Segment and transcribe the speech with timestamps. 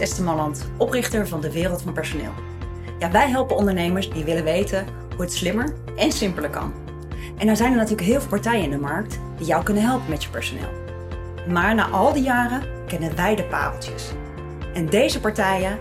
[0.00, 2.32] Esther oprichter van de Wereld van Personeel.
[2.98, 6.72] Ja, wij helpen ondernemers die willen weten hoe het slimmer en simpeler kan.
[7.38, 10.10] En er zijn er natuurlijk heel veel partijen in de markt die jou kunnen helpen
[10.10, 10.68] met je personeel.
[11.48, 14.10] Maar na al die jaren kennen wij de pareltjes.
[14.74, 15.78] En deze partijen,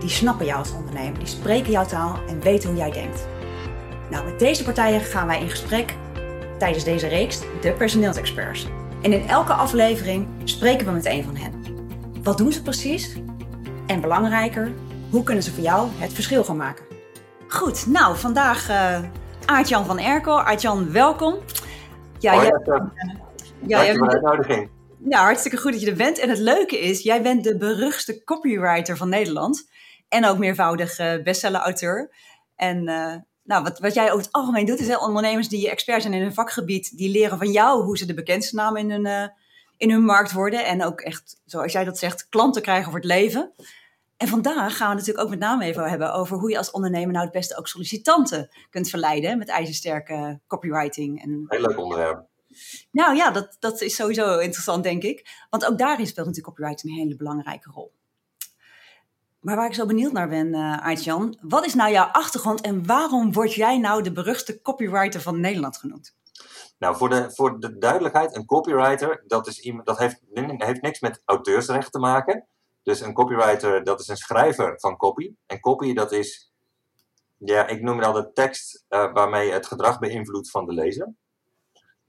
[0.00, 3.26] die snappen jou als ondernemer, die spreken jouw taal en weten hoe jij denkt.
[4.10, 5.94] Nou, met deze partijen gaan wij in gesprek
[6.58, 8.66] tijdens deze reeks, de personeelsexperts.
[9.02, 11.52] En in elke aflevering spreken we met een van hen.
[12.22, 13.16] Wat doen ze precies?
[13.86, 14.72] En belangrijker,
[15.10, 16.84] hoe kunnen ze voor jou het verschil gaan maken?
[17.48, 18.98] Goed, nou vandaag uh,
[19.46, 20.40] Aart-Jan van Erkel.
[20.40, 21.34] Aart-Jan, welkom.
[22.18, 22.82] Ja, Hoi, jij, uh,
[23.66, 26.18] ja, jij bent, Nou, hartstikke goed dat je er bent.
[26.18, 29.70] En het leuke is, jij bent de beruchtste copywriter van Nederland.
[30.08, 32.14] En ook meervoudig uh, bestseller-auteur.
[32.56, 32.84] En
[33.44, 36.22] nou, wat, wat jij over het algemeen doet, is hè, ondernemers die expert zijn in
[36.22, 39.32] hun vakgebied, die leren van jou hoe ze de bekendste naam in hun,
[39.76, 40.66] in hun markt worden.
[40.66, 43.52] En ook echt, zoals jij dat zegt, klanten krijgen voor het leven.
[44.16, 47.12] En vandaag gaan we natuurlijk ook met name even hebben over hoe je als ondernemer
[47.12, 51.22] nou het beste ook sollicitanten kunt verleiden met ijzersterke copywriting.
[51.22, 52.26] En, Heel leuk onderwerp.
[52.90, 55.46] Nou ja, dat, dat is sowieso interessant, denk ik.
[55.50, 57.92] Want ook daarin speelt natuurlijk copywriting een hele belangrijke rol.
[59.40, 63.32] Maar waar ik zo benieuwd naar ben, uh, wat is nou jouw achtergrond en waarom
[63.32, 66.14] word jij nou de beruchte copywriter van Nederland genoemd?
[66.84, 71.00] Nou, voor de, voor de duidelijkheid, een copywriter, dat, is iemand, dat heeft, heeft niks
[71.00, 72.46] met auteursrecht te maken.
[72.82, 75.34] Dus een copywriter, dat is een schrijver van copy.
[75.46, 76.52] En copy, dat is,
[77.36, 81.14] ja, ik noem het al de tekst uh, waarmee het gedrag beïnvloedt van de lezer.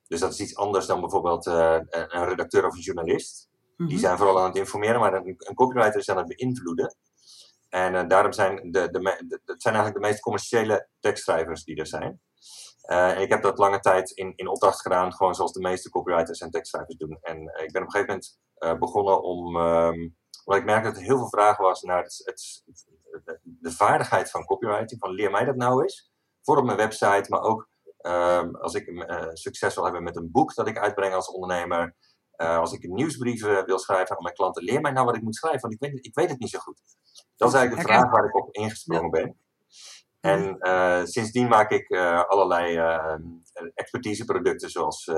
[0.07, 3.47] Dus dat is iets anders dan bijvoorbeeld uh, een redacteur of een journalist.
[3.49, 3.87] Mm -hmm.
[3.87, 6.95] Die zijn vooral aan het informeren, maar een, een copywriter is aan het beïnvloeden.
[7.69, 11.75] En uh, daarom zijn de, de, de, het zijn eigenlijk de meest commerciële tekstschrijvers die
[11.75, 12.19] er zijn.
[12.86, 16.39] En ik heb dat lange tijd in, in opdracht gedaan, gewoon zoals de meeste copywriters
[16.39, 17.17] en tekstschrijvers doen.
[17.22, 18.22] En uh, ik ben op een gegeven
[18.59, 22.22] moment begonnen om, um, omdat ik merkte dat er heel veel vragen was naar het,
[22.25, 22.63] het,
[23.44, 26.12] de, vaardigheid van copywriting, van leer mij dat nou eens.
[26.41, 27.68] Voor op mijn website, maar ook
[28.01, 31.95] um, als ik succes wil hebben met een boek dat ik uitbreng als ondernemer.
[32.35, 35.35] als ik een nieuwsbrief wil schrijven aan mijn klanten, leer mij nou wat ik moet
[35.35, 36.81] schrijven, want ik weet, ik weet het niet zo goed.
[37.35, 39.44] Dat is eigenlijk de vraag waar ik op ingesprongen ben.
[40.25, 43.16] En uh, sindsdien maak ik uh, allerlei uh,
[43.74, 45.12] expertiseproducten zoals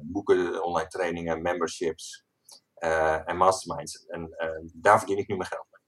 [0.00, 2.24] boeken, online trainingen, memberships
[3.24, 4.06] en masterminds.
[4.06, 4.34] En
[4.74, 5.80] daar verdien ik nu mijn geld mee.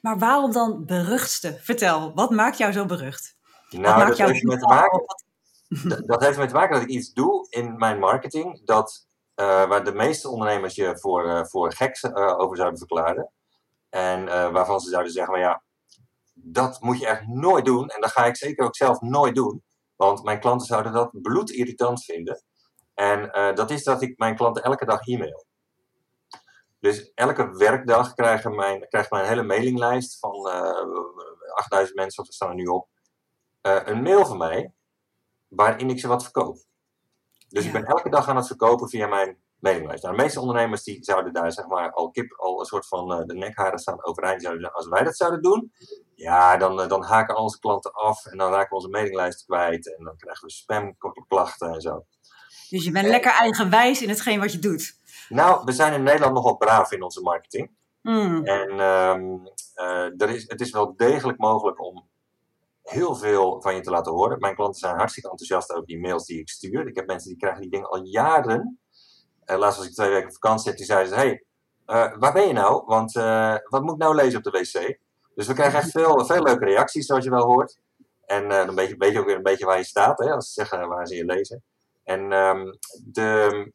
[0.00, 1.58] Maar waarom dan beruchtste?
[1.60, 3.36] Vertel, wat maakt jou zo berucht?
[3.70, 5.04] Nou, dat, heeft met te maken,
[5.68, 9.84] dat, dat heeft ermee te maken dat ik iets doe in mijn marketing dat, waar
[9.84, 13.30] de meeste ondernemers je voor, voor gek over zouden verklaren.
[13.88, 15.62] En waarvan ze zouden zeggen, maar ja,
[16.42, 17.88] dat moet je echt nooit doen.
[17.88, 19.62] En dat ga ik zeker ook zelf nooit doen.
[19.96, 22.42] Want mijn klanten zouden dat bloedirritant vinden.
[22.94, 25.46] En uh, dat is dat ik mijn klanten elke dag e-mail.
[26.80, 32.34] Dus elke werkdag krijgen mijn, krijgt mijn hele mailinglijst van uh, 8000 mensen, of we
[32.34, 32.88] staan er nu op,
[33.62, 34.72] uh, een mail van mij
[35.48, 36.56] waarin ik ze wat verkoop.
[37.48, 37.66] Dus ja.
[37.66, 40.02] ik ben elke dag aan het verkopen via mijn mailinglijst.
[40.02, 43.26] Nou, de meeste ondernemers die zouden daar zeg maar al kip, al een soort van
[43.26, 44.42] de nekharen staan overeind.
[44.42, 45.72] Zouden, als wij dat zouden doen,
[46.22, 49.96] ja, dan, uh, dan haken onze klanten af en dan raken we onze mailinglijst kwijt
[49.96, 52.04] en dan krijgen we spamklachten en zo.
[52.68, 54.96] Dus je bent en, lekker eigenwijs in hetgeen wat je doet.
[55.28, 57.70] Nou, we zijn in Nederland nogal braaf in onze marketing.
[58.02, 58.44] Mm.
[58.44, 62.08] En um, uh, er is, het is wel degelijk mogelijk om
[62.82, 64.38] heel veel van je te laten horen.
[64.38, 66.86] Mijn klanten zijn hartstikke enthousiast over die mails die ik stuur.
[66.86, 68.78] Ik heb mensen die krijgen die dingen al jaren.
[69.46, 71.44] Uh, laatst was ik twee weken op vakantie en toen zeiden ze: hey,
[71.86, 72.82] uh, waar ben je nou?
[72.86, 73.12] Want
[73.68, 75.00] wat moet ik nou lezen op de wc?
[75.34, 77.78] Dus we krijgen echt veel, veel leuke reacties, zoals je wel hoort.
[78.26, 80.46] En dan weet je, weet je ook weer een beetje waar je staat, hè, als
[80.46, 81.62] ze zeggen waar ze je lezen.
[82.04, 83.72] En um, de,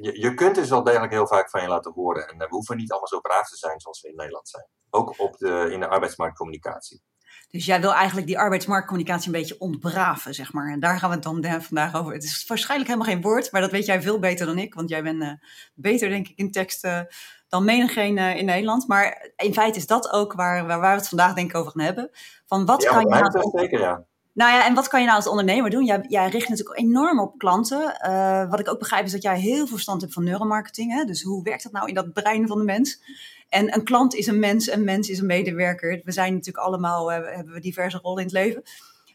[0.00, 2.28] je, kunt dus wel degelijk heel vaak van je laten horen.
[2.28, 4.66] En we hoeven niet allemaal zo braaf te zijn zoals we in Nederland zijn.
[4.90, 7.02] Ook op de, in de arbeidsmarktcommunicatie.
[7.48, 10.72] Dus jij wil eigenlijk die arbeidsmarktcommunicatie een beetje ontbraven, zeg maar.
[10.72, 12.12] En daar gaan we het dan vandaag over.
[12.12, 14.74] Het is waarschijnlijk helemaal geen woord, maar dat weet jij veel beter dan ik.
[14.74, 15.32] Want jij bent uh,
[15.74, 17.08] beter, denk ik, in teksten
[17.52, 18.86] dan menigeen uh, in Nederland.
[18.86, 21.72] Maar in feite is dat ook waar, waar, waar we het vandaag denk ik over
[21.72, 22.10] gaan hebben.
[22.46, 23.50] Van wat ja, kan je nou...
[23.52, 24.04] Zeker, ja.
[24.32, 25.84] Nou ja, en wat kan je nou als ondernemer doen?
[25.84, 27.98] Jij, jij richt natuurlijk enorm op klanten.
[28.06, 30.92] Uh, wat ik ook begrijp is dat jij heel veel verstand hebt van neuromarketing.
[30.92, 31.04] Hè?
[31.04, 33.02] Dus hoe werkt dat nou in dat brein van de mens?
[33.48, 36.00] En een klant is een mens, een mens is een medewerker.
[36.04, 38.62] We zijn natuurlijk allemaal, uh, hebben we diverse rollen in het leven.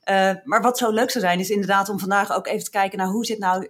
[0.09, 2.97] Uh, maar wat zo leuk zou zijn, is inderdaad om vandaag ook even te kijken
[2.97, 3.67] naar hoe zit nou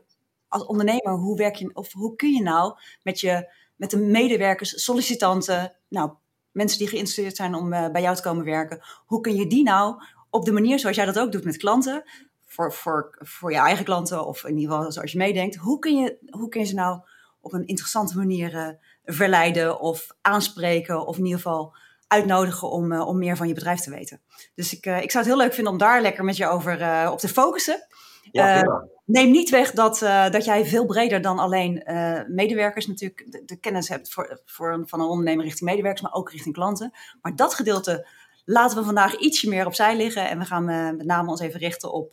[0.48, 2.74] als ondernemer, hoe werk je, of hoe kun je nou
[3.04, 6.12] met je, met de medewerkers, sollicitanten, nou,
[6.52, 9.64] mensen die geïnteresseerd zijn om uh, bij jou te komen werken, hoe kun je die
[9.64, 12.04] nou op de manier zoals jij dat ook doet met klanten,
[12.46, 15.98] voor, voor, voor je eigen klanten of in ieder geval zoals je meedenkt, hoe kun
[15.98, 17.02] je, hoe kun je ze nou
[17.42, 21.08] op een interessante manier verleiden of aanspreken.
[21.08, 21.76] Of in ieder geval
[22.08, 24.22] uitnodigen om, om meer van je bedrijf te weten.
[24.56, 26.74] Dus ik, ik zou het heel leuk vinden om daar lekker met je over
[27.12, 27.88] op te focussen.
[28.32, 30.00] Ja, neem niet weg dat,
[30.32, 31.84] dat jij veel breder dan alleen
[32.28, 36.32] medewerkers natuurlijk de, de, kennis hebt voor, voor, van een ondernemer richting medewerkers, maar ook
[36.32, 36.92] richting klanten.
[37.22, 38.08] Maar dat gedeelte
[38.46, 41.94] laten we vandaag ietsje meer opzij liggen en we gaan met name ons even richten
[41.94, 42.12] op,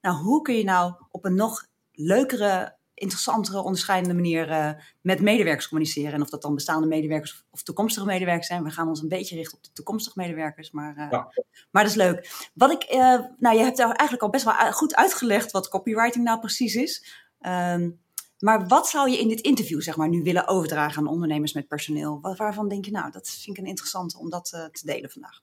[0.00, 4.70] nou, hoe kun je nou op een nog leukere, interessantere, onderscheidende manier uh,
[5.00, 6.12] met medewerkers communiceren.
[6.12, 8.62] En of dat dan bestaande medewerkers of toekomstige medewerkers zijn.
[8.62, 11.32] We gaan ons een beetje richten op de toekomstige medewerkers, maar, ja.
[11.70, 12.50] maar dat is leuk.
[12.54, 12.94] Wat ik,
[13.38, 17.22] nou, je hebt eigenlijk al best wel goed uitgelegd wat copywriting nou precies is.
[17.40, 17.90] Ehm,
[18.38, 21.68] maar wat zou je in dit interview zeg maar, nu willen overdragen aan ondernemers met
[21.68, 22.18] personeel?
[22.20, 25.40] Waarvan denk je, nou, dat vind ik een interessante om dat te delen vandaag?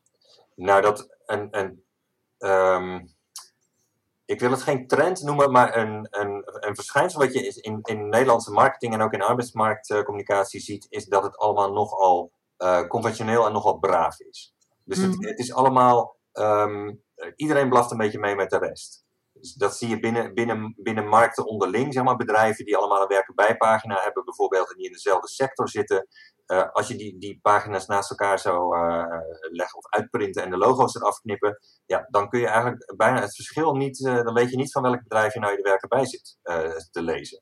[0.55, 1.83] Nou, dat een, een
[2.49, 3.17] um,
[4.29, 8.09] ik wil het geen trend noemen, maar een, een, een verschijnsel wat je in, in
[8.09, 13.53] Nederlandse marketing en ook in arbeidsmarktcommunicatie ziet, is dat het allemaal nogal uh, conventioneel en
[13.53, 14.55] nogal braaf is.
[14.83, 15.27] Dus het, mhm.
[15.27, 17.03] het, is allemaal, um,
[17.35, 19.05] iedereen blaft een beetje mee met de rest.
[19.33, 23.07] Dus dat zie je binnen, binnen, binnen markten onderling, zeg maar, bedrijven die allemaal een
[23.07, 26.07] werkenbijpagina hebben bijvoorbeeld en die in dezelfde sector zitten.
[26.51, 29.05] Uh, als je die, die pagina's naast elkaar zou uh,
[29.51, 33.35] leggen of uitprinten en de logo's eraf knippen, ja, dan kun je eigenlijk bijna het
[33.35, 36.05] verschil niet, uh, dan weet je niet van welk bedrijf je nou je werk bij
[36.05, 36.37] zit
[36.91, 37.39] te lezen.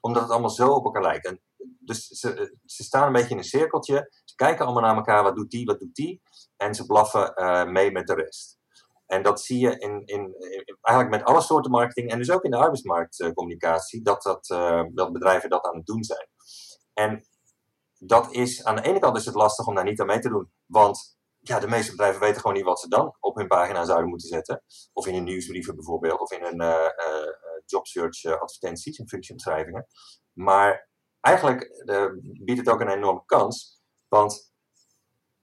[0.00, 1.34] Omdat het allemaal zo op elkaar lijkt.
[1.78, 5.36] Dus ze, ze staan een beetje in een cirkeltje, ze kijken allemaal naar elkaar, wat
[5.36, 6.22] doet die, wat doet die,
[6.56, 7.32] en ze blaffen
[7.72, 8.58] mee met de rest.
[9.06, 12.44] En dat zie je in, in, in, eigenlijk met alle soorten marketing en dus ook
[12.44, 14.46] in de arbeidsmarktcommunicatie, dat, dat,
[14.94, 16.28] dat bedrijven dat aan het doen zijn.
[16.92, 17.24] En
[18.02, 20.28] dat is, aan de ene kant is het lastig om daar niet aan mee te
[20.28, 20.52] doen.
[20.66, 24.08] Want ja, de meeste bedrijven weten gewoon niet wat ze dan op hun pagina zouden
[24.08, 24.62] moeten zetten.
[24.92, 27.32] Of in hun nieuwsbrieven bijvoorbeeld, of in hun uh, uh,
[27.66, 29.86] jobsearch advertenties en functieomschrijvingen.
[30.32, 30.88] Maar
[31.20, 31.84] eigenlijk
[32.44, 33.80] biedt het ook een enorme kans.
[34.08, 34.52] Want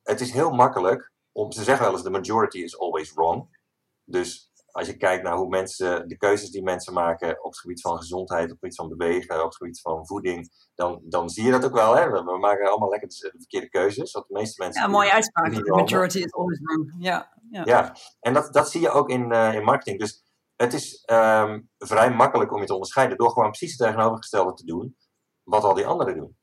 [0.04, 3.59] het is heel makkelijk om, ze zeggen wel eens, the majority is always wrong.
[4.04, 4.46] Dus
[4.77, 7.97] als je kijkt naar hoe mensen, de keuzes die mensen maken op het gebied van
[7.97, 11.51] gezondheid, op het gebied van bewegen, op het gebied van voeding, dan, dan zie je
[11.51, 11.95] dat ook wel.
[11.95, 12.09] Hè?
[12.09, 14.12] We, we maken allemaal lekker de, verkeerde keuzes.
[14.12, 14.81] Wat de meeste mensen.
[14.81, 15.53] Ja, mooie uitspraak.
[15.53, 16.95] The majority is always wrong.
[17.00, 17.62] Ja, ja.
[17.65, 17.95] ja.
[18.19, 20.00] en dat, dat zie je ook in, uh, in marketing.
[20.00, 20.24] Dus
[20.56, 24.65] het is um, vrij makkelijk om je te onderscheiden door gewoon precies het tegenovergestelde te
[24.65, 24.97] doen
[25.44, 26.38] wat al die anderen doen.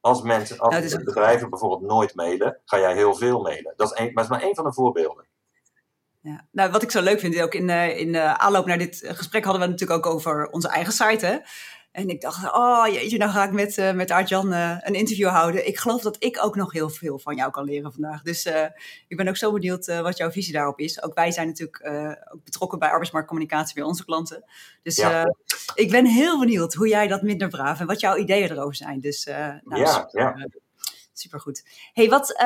[0.00, 3.72] Als mensen, als bedrijven bijvoorbeeld nooit mailen, ga jij heel veel mailen.
[3.76, 5.28] Dat is, een, maar dat is maar één van de voorbeelden.
[6.22, 6.46] Ja.
[6.52, 9.44] Nou, wat ik zo leuk vind, ook in, uh, in uh, aanloop naar dit gesprek
[9.44, 11.26] hadden we het natuurlijk ook over onze eigen site.
[11.26, 11.38] Hè?
[11.92, 15.66] En ik dacht, oh jeetje, nou ga ik met, uh, met Artjan een interview houden.
[15.66, 18.22] Ik geloof dat ik ook nog heel veel van jou kan leren vandaag.
[18.22, 18.46] Dus
[19.08, 21.02] ik ben ook zo benieuwd wat jouw visie daarop is.
[21.02, 21.90] Ook wij zijn natuurlijk
[22.32, 24.44] ook betrokken bij arbeidsmarktcommunicatie bij onze klanten.
[24.82, 25.34] Dus ja.
[25.74, 29.00] ik ben heel benieuwd hoe jij dat minder braaf en wat jouw ideeën erover zijn.
[29.00, 30.48] Dus nou, ja, super, ja.
[31.20, 31.62] Supergoed.
[31.92, 32.38] hey, wat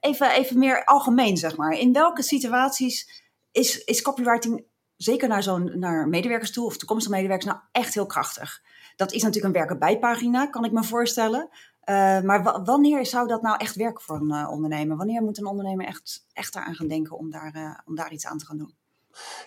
[0.00, 1.72] even, even meer algemeen zeg maar.
[1.72, 3.22] In welke situaties
[3.52, 4.64] is, is copywriting
[4.96, 8.62] zeker naar zo'n naar medewerkers toe of toekomstige medewerkers nou echt heel krachtig.
[8.96, 11.48] Dat is natuurlijk een werken bijpagina, kan ik me voorstellen.
[11.84, 14.96] Uh, maar wanneer zou dat nou echt werken voor een uh, ondernemer?
[14.96, 18.38] Wanneer moet een ondernemer echt, echt eraan gaan denken om daar, om daar iets aan
[18.38, 18.74] te gaan doen?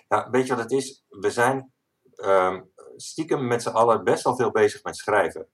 [0.08, 1.04] Nou, weet je wat het is?
[1.08, 1.72] We zijn
[2.16, 5.46] um, stiekem met z'n allen best wel veel bezig met schrijven.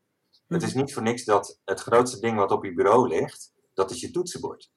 [0.47, 3.91] Het is niet voor niks dat het grootste ding wat op je bureau ligt, dat
[3.91, 4.73] is je toetsenbord.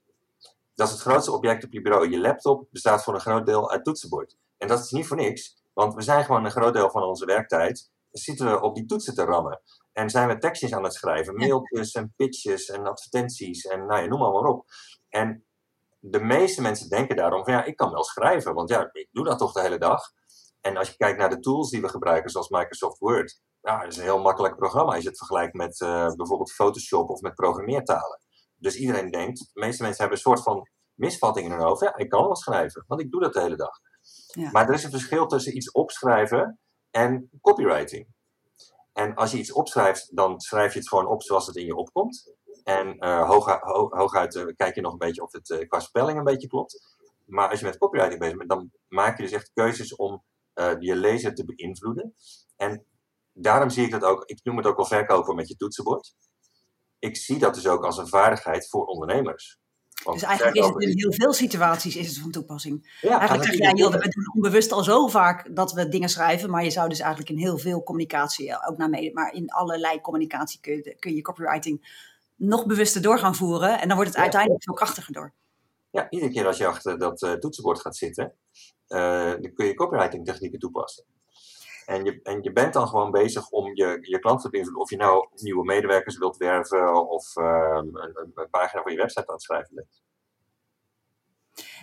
[0.73, 2.09] Dat is het grootste object op je bureau.
[2.09, 4.37] Je laptop bestaat voor een groot deel uit toetsenbord.
[4.57, 7.25] En dat is niet voor niks, want we zijn gewoon een groot deel van onze
[7.25, 9.61] werktijd zitten we op die toetsen te rammen.
[9.93, 14.07] En zijn we tekstjes aan het schrijven, mailtjes en pitches en advertenties en nou ja,
[14.07, 14.65] noem maar, maar op.
[15.09, 15.45] En
[15.99, 19.25] de meeste mensen denken daarom van ja, ik kan wel schrijven, want ja, ik doe
[19.25, 20.11] dat toch de hele dag.
[20.61, 23.91] En als je kijkt naar de tools die we gebruiken, zoals Microsoft Word, ja, dat
[23.91, 27.35] is een heel makkelijk programma als je het vergelijkt met uh, bijvoorbeeld Photoshop of met
[27.35, 28.19] programmeertalen.
[28.55, 31.81] Dus iedereen denkt, de meeste mensen hebben een soort van misvatting in hun hoofd.
[31.81, 33.79] Ja, ik kan wel schrijven, want ik doe dat de hele dag.
[34.27, 34.51] Ja.
[34.51, 36.59] Maar er is een verschil tussen iets opschrijven
[36.91, 38.07] en copywriting.
[38.93, 41.75] En als je iets opschrijft, dan schrijf je het gewoon op zoals het in je
[41.75, 42.33] opkomt.
[42.63, 46.17] En uh, hooguit, hooguit uh, kijk je nog een beetje of het uh, qua spelling
[46.17, 46.97] een beetje klopt.
[47.25, 50.23] Maar als je met copywriting bezig bent, dan maak je dus echt keuzes om
[50.79, 52.15] je lezer te beïnvloeden.
[52.55, 52.85] En
[53.41, 56.13] daarom zie ik dat ook, ik noem het ook wel verkopen met je toetsenbord
[56.99, 59.59] ik zie dat dus ook als een vaardigheid voor ondernemers.
[60.03, 62.97] Want dus eigenlijk is het in heel veel situaties is het van toepassing.
[63.01, 66.63] Ja, eigenlijk zeg jij, we doen onbewust al zo vaak dat we dingen schrijven, maar
[66.63, 70.59] je zou dus eigenlijk in heel veel communicatie, ook naar mede, maar in allerlei communicatie
[70.59, 74.63] kun je, kun je copywriting nog bewuster door gaan voeren en dan wordt het uiteindelijk
[74.63, 75.33] veel krachtiger door.
[75.89, 78.33] Ja, iedere keer als je achter dat uh, toetsenbord gaat zitten,
[78.87, 81.05] uh, dan kun je copywriting technieken toepassen.
[81.87, 84.83] En je, en je bent dan gewoon bezig om je, je klant te beïnvloeden.
[84.83, 89.27] Of je nou nieuwe medewerkers wilt werven of ehm, een, een, pagina voor je website
[89.27, 90.01] aan het schrijven bent.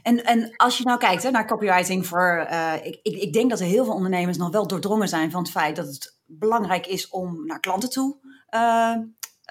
[0.03, 2.47] En, en als je nou kijkt hè, naar copywriting voor.
[2.51, 5.43] Uh, ik, ik, ik, denk dat er heel veel ondernemers nog wel doordrongen zijn van
[5.43, 8.19] het feit dat het belangrijk is om naar klanten toe
[8.55, 8.97] uh,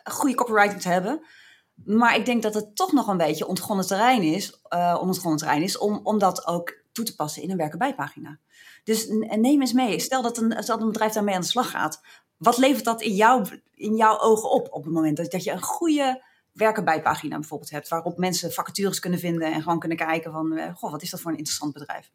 [0.03, 1.25] goede copywriting te hebben.
[1.73, 5.63] Maar ik denk dat het toch nog een beetje ontgonnen terrein is, uh, ontgonnen terrein
[5.63, 8.39] is om, om dat ook toe te passen in een werken bijpagina.
[8.83, 9.99] Dus neem eens mee.
[9.99, 12.01] Stel dat een, stel dat een bedrijf daarmee aan de slag gaat.
[12.37, 15.51] Wat levert dat in, jou, in jouw ogen op op het moment dat, dat je
[15.51, 16.23] een goede
[16.53, 20.75] werken bijpagina bijvoorbeeld hebt, waarop mensen vacatures kunnen vinden en gewoon kunnen kijken van, uh,
[20.75, 22.11] goh, wat is dat voor een interessant bedrijf?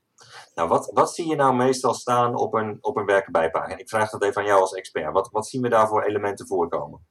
[0.54, 3.76] Nou, wat, wat zie je nou meestal staan op een, op een werken bijpagina?
[3.76, 5.12] Ik vraag dat even aan jou als expert.
[5.12, 7.06] Wat, wat zien we daar voor elementen voorkomen?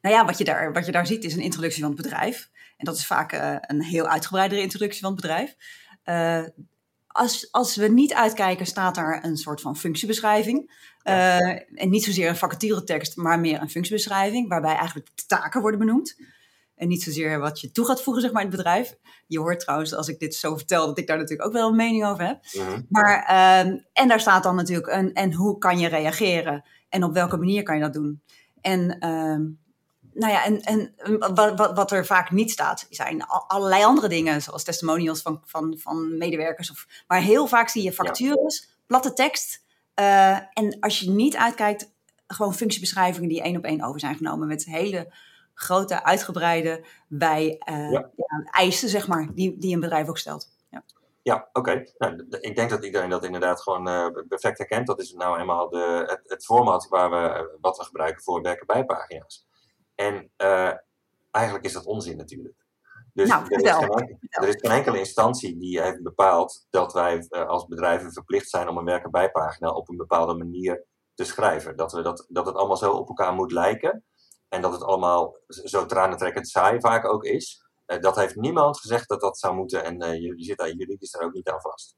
[0.00, 2.50] Nou ja, wat je, daar, wat je daar ziet is een introductie van het bedrijf.
[2.76, 5.56] En dat is vaak uh, een heel uitgebreidere introductie van het bedrijf.
[6.04, 6.48] Uh,
[7.14, 10.72] als, als we niet uitkijken, staat daar een soort van functiebeschrijving.
[11.04, 11.48] Uh,
[11.80, 16.16] en niet zozeer een vacaturetekst, maar meer een functiebeschrijving, waarbij eigenlijk de taken worden benoemd.
[16.74, 18.96] En niet zozeer wat je toe gaat voegen zeg maar, in het bedrijf.
[19.26, 21.76] Je hoort trouwens, als ik dit zo vertel, dat ik daar natuurlijk ook wel een
[21.76, 22.44] mening over heb.
[22.88, 26.64] Maar, uh, en daar staat dan natuurlijk een, en hoe kan je reageren?
[26.88, 28.22] En op welke manier kan je dat doen?
[28.60, 29.63] En uh,
[30.14, 30.94] nou ja, en, en
[31.34, 35.74] wat, wat, wat, er vaak niet staat, zijn allerlei andere dingen, zoals testimonials van, van,
[35.78, 36.70] van medewerkers.
[36.70, 39.62] Of, maar heel vaak zie je factures, platte tekst.
[40.00, 41.92] Uh, en als je niet uitkijkt,
[42.26, 45.12] gewoon functiebeschrijvingen die één op één over zijn genomen met hele
[45.54, 48.10] grote, uitgebreide bij uh, ja.
[48.16, 50.50] Ja, eisen, zeg maar, die, die een bedrijf ook stelt.
[50.70, 50.82] Ja,
[51.22, 51.84] ja oké.
[51.98, 54.86] Nou, ik denk dat iedereen dat inderdaad gewoon uh, perfect herkent.
[54.86, 58.66] Dat is nou eenmaal de, het, het format waar we, wat we gebruiken voor werken
[58.66, 59.46] bij pagina's.
[59.94, 60.72] En uh,
[61.30, 62.64] eigenlijk is dat onzin natuurlijk.
[63.12, 67.26] Dus nou, er, is geen, er, is geen, enkele instantie die heeft bepaald dat wij
[67.28, 70.84] uh, als bedrijven verplicht zijn om een werken bijpagina op een bepaalde manier
[71.14, 71.76] te schrijven.
[71.76, 74.04] Dat, we dat, dat het allemaal zo op elkaar moet lijken.
[74.48, 77.64] En dat het allemaal zo tranentrekkend saai vaak ook is.
[77.86, 79.84] Uh, dat heeft niemand gezegd dat dat zou moeten.
[79.84, 81.96] En uh, je, je zit daar juridisch er ook niet aan vast.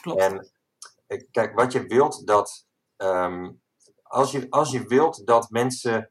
[0.00, 0.20] Klopt.
[0.20, 0.50] En
[1.30, 2.66] kijk, wat je wilt dat.
[2.96, 3.62] Um,
[4.02, 6.10] als, je, als je wilt dat mensen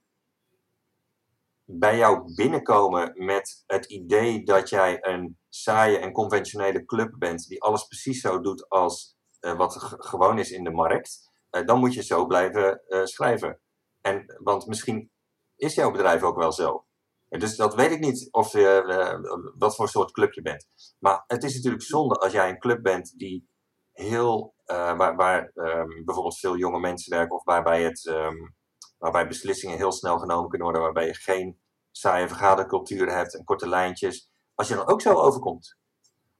[1.66, 7.62] bij jou binnenkomen met het idee dat jij een saaie en conventionele club bent die
[7.62, 11.94] alles precies zo doet als uh, wat gewoon is in de markt, uh, dan moet
[11.94, 13.60] je zo blijven uh, schrijven.
[14.02, 15.12] En, want misschien
[15.56, 16.86] is jouw bedrijf ook wel zo.
[17.30, 20.68] Dus dat weet ik niet of je, wat voor soort club je bent.
[21.00, 23.50] Maar het is natuurlijk zonde als jij een club bent die
[23.92, 28.56] heel, waar, waar um, bijvoorbeeld veel jonge mensen werken of waarbij het um,
[29.06, 31.60] waarbij beslissingen heel snel genomen kunnen worden, waarbij je geen
[31.92, 34.30] saaie vergadercultuur hebt en korte lijntjes.
[34.56, 35.78] Als je dan ook zo overkomt,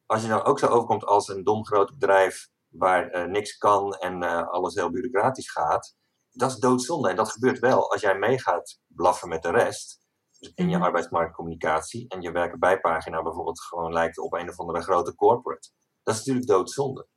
[0.06, 3.94] als je dan ook zo overkomt als een dom groot bedrijf waar uh, niks kan
[3.94, 5.96] en uh, alles heel bureaucratisch gaat,
[6.32, 7.10] dat is doodzonde.
[7.10, 10.04] En dat gebeurt wel als jij meegaat blaffen met de rest.
[10.40, 10.86] Dus in je mhm.
[10.86, 15.70] arbeidsmarktcommunicatie en je werken bijpagina bijvoorbeeld gewoon lijkt op een of andere grote corporate.
[16.04, 17.08] Dat is natuurlijk doodzonde.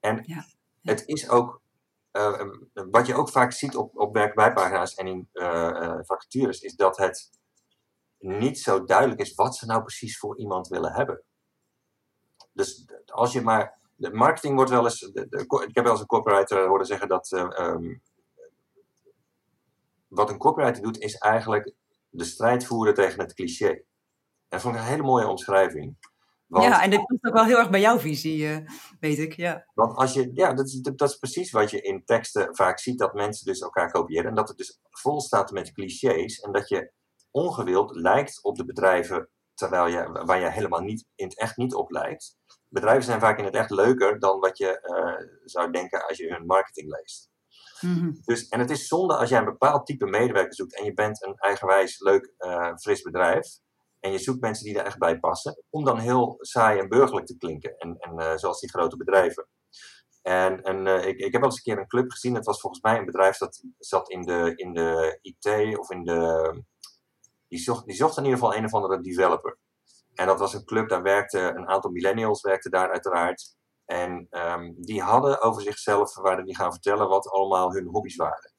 [0.00, 0.44] En ja.
[0.82, 1.61] het is ook
[2.12, 2.42] uh,
[2.90, 7.30] wat je ook vaak ziet op, op werkbijpagina's en in uh, vacatures, is dat het
[8.18, 11.22] niet zo duidelijk is wat ze nou precies voor iemand willen hebben.
[12.52, 13.80] Dus als je maar.
[13.96, 14.98] De marketing wordt wel eens.
[14.98, 15.26] De,
[15.66, 17.32] ik heb wel eens een copywriter horen zeggen dat.
[17.32, 18.02] Um,
[20.08, 21.72] wat een copywriter doet, is eigenlijk
[22.08, 23.68] de strijd voeren tegen het cliché.
[23.68, 23.84] En
[24.48, 25.96] dat vond ik een hele mooie omschrijving.
[26.52, 28.56] Want, ja, en dat komt ook wel heel erg bij jouw visie, uh,
[29.00, 29.32] weet ik.
[29.32, 29.66] Ja.
[29.74, 32.98] Want als je, ja, dat is, dat is precies wat je in teksten vaak ziet,
[32.98, 34.28] dat mensen dus elkaar kopiëren.
[34.28, 36.40] En dat het dus vol staat met clichés.
[36.40, 36.92] En dat je
[37.30, 41.74] ongewild lijkt op de bedrijven terwijl je, waar je helemaal niet, in het echt niet
[41.74, 42.36] op lijkt.
[42.68, 46.32] Bedrijven zijn vaak in het echt leuker dan wat je uh, zou denken als je
[46.32, 47.30] hun marketing leest.
[47.80, 48.20] Mm-hmm.
[48.24, 51.24] Dus, en het is zonde als jij een bepaald type medewerker zoekt en je bent
[51.24, 53.46] een eigenwijs, leuk, uh, fris bedrijf.
[54.04, 57.26] En je zoekt mensen die er echt bij passen, om dan heel saai en burgerlijk
[57.26, 57.76] te klinken.
[57.76, 59.48] En, en uh, zoals die grote bedrijven.
[60.22, 62.34] En, en ik, ik heb al eens een keer een club gezien.
[62.34, 66.04] Het was volgens mij een bedrijf dat zat in de, in de IT of in
[66.04, 66.62] de
[67.52, 69.58] die zocht, in ieder geval een of andere developer.
[70.14, 73.56] En dat was een club, daar werkte een aantal millennials, werkte daar uiteraard.
[73.84, 78.51] En um, die hadden over zichzelf, waren die gaan vertellen wat allemaal hun hobby's waren.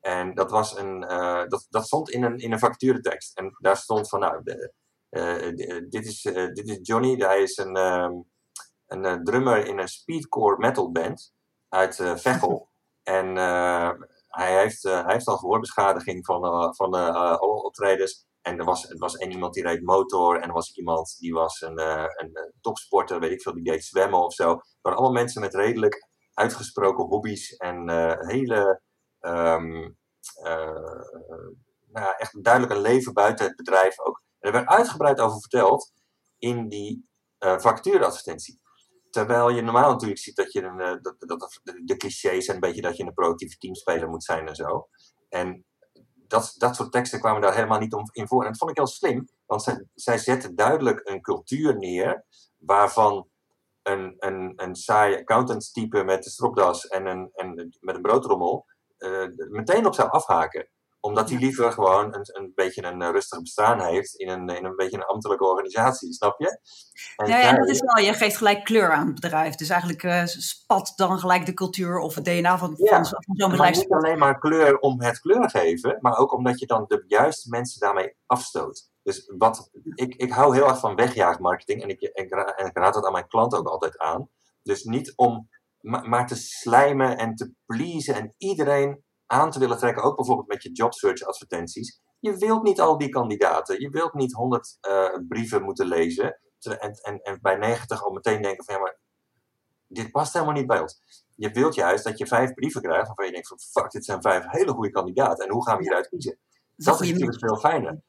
[0.00, 3.38] En dat, was een, uh, dat, dat stond in een, in een vacaturetekst.
[3.38, 4.72] En daar stond van, nou, de,
[5.10, 8.24] uh, dit, is, uh, dit is Johnny, hij is een, um,
[8.86, 11.32] een drummer in een speedcore metal band
[11.68, 12.68] uit Veghel.
[13.02, 13.36] en
[14.28, 16.94] hij, heeft, hij heeft al gehoorbeschadiging van, van
[17.38, 18.26] alle optredens.
[18.42, 20.40] En er was, er was één iemand die reed motor.
[20.40, 24.24] En er was iemand die was een, een, topsporter, weet ik veel, die deed zwemmen
[24.24, 24.60] of zo.
[24.82, 27.90] Maar allemaal mensen met redelijk uitgesproken hobby's en
[28.26, 28.80] hele
[29.28, 29.96] um,
[31.92, 34.22] nou, echt duidelijk een leven buiten het bedrijf ook.
[34.38, 35.92] En er werd uitgebreid over verteld
[36.38, 37.08] in die
[37.38, 38.60] uh, vacatureadvertentie.
[39.10, 42.68] Terwijl je normaal natuurlijk ziet dat je een, uh, dat, dat, de clichés zijn een
[42.68, 44.88] beetje dat je een proactieve teamspeler moet zijn en zo.
[45.28, 45.64] En
[46.14, 48.42] dat, dat soort teksten kwamen daar helemaal niet om, in voor.
[48.42, 52.24] En dat vond ik heel slim, want zij, zij zetten duidelijk een cultuur neer
[52.58, 53.28] waarvan
[53.82, 58.77] een, een, een saai accountantstype met de stropdas en, een, en met een broodrommel uh,
[59.48, 60.68] meteen op zou afhaken
[61.00, 64.64] omdat hij liever gewoon een, een beetje een eh, rustig bestaan heeft in een, in
[64.64, 66.60] een beetje een ambtelijke organisatie, snap je?
[67.16, 69.54] En ja, ja, dat is wel, je geeft gelijk kleur aan het bedrijf.
[69.54, 73.50] Dus eigenlijk uh, spat dan gelijk de cultuur of het DNA van, van, van zo'n
[73.50, 73.76] bedrijf.
[73.76, 77.48] niet alleen maar kleur om het kleur geven, maar ook omdat je dan de juiste
[77.48, 78.90] mensen daarmee afstoot.
[79.02, 82.24] Dus wat, ik, ik hou heel erg van wegjaagmarketing en ik, en
[82.66, 84.28] ik raad dat aan mijn klanten ook altijd aan.
[84.62, 85.48] Dus niet om
[85.88, 90.62] maar te slijmen en te pleasen en iedereen aan te willen trekken, ook bijvoorbeeld met
[90.62, 92.00] je jobsearch advertenties.
[92.20, 96.40] Je wilt niet al die kandidaten, je wilt niet 100 uh, eh, brieven moeten lezen
[96.58, 98.98] en, en, en bij 90 al meteen denken van ja, maar
[99.86, 101.00] dit past helemaal niet bij ons.
[101.34, 104.22] Je wilt juist dat je vijf brieven krijgt waarvan je denkt van fuck, dit zijn
[104.22, 106.38] vijf hele goede kandidaten en hoe gaan we hieruit kiezen?
[106.76, 108.00] Dat is natuurlijk veel fijner.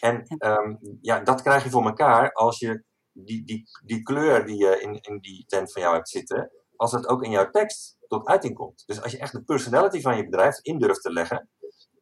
[0.00, 4.56] En um, ja, dat krijg je voor elkaar als je die, die, die kleur die
[4.56, 7.96] je in, in die tent van jou hebt zitten, als het ook in jouw tekst
[8.06, 8.82] tot uiting komt.
[8.86, 11.50] Dus als je echt de personality van je bedrijf in durft te leggen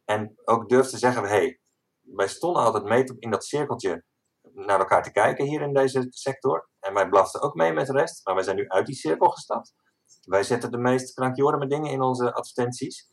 [0.04, 1.60] en ook durft te zeggen, hey,
[2.00, 4.04] wij stonden altijd mee in dat cirkeltje
[4.52, 6.68] naar elkaar te kijken hier in deze sector.
[6.80, 9.28] En wij blaften ook mee met de rest, maar wij zijn nu uit die cirkel
[9.28, 9.74] gestapt.
[10.22, 13.10] Wij zetten de meest krankjorme dingen in onze advertenties.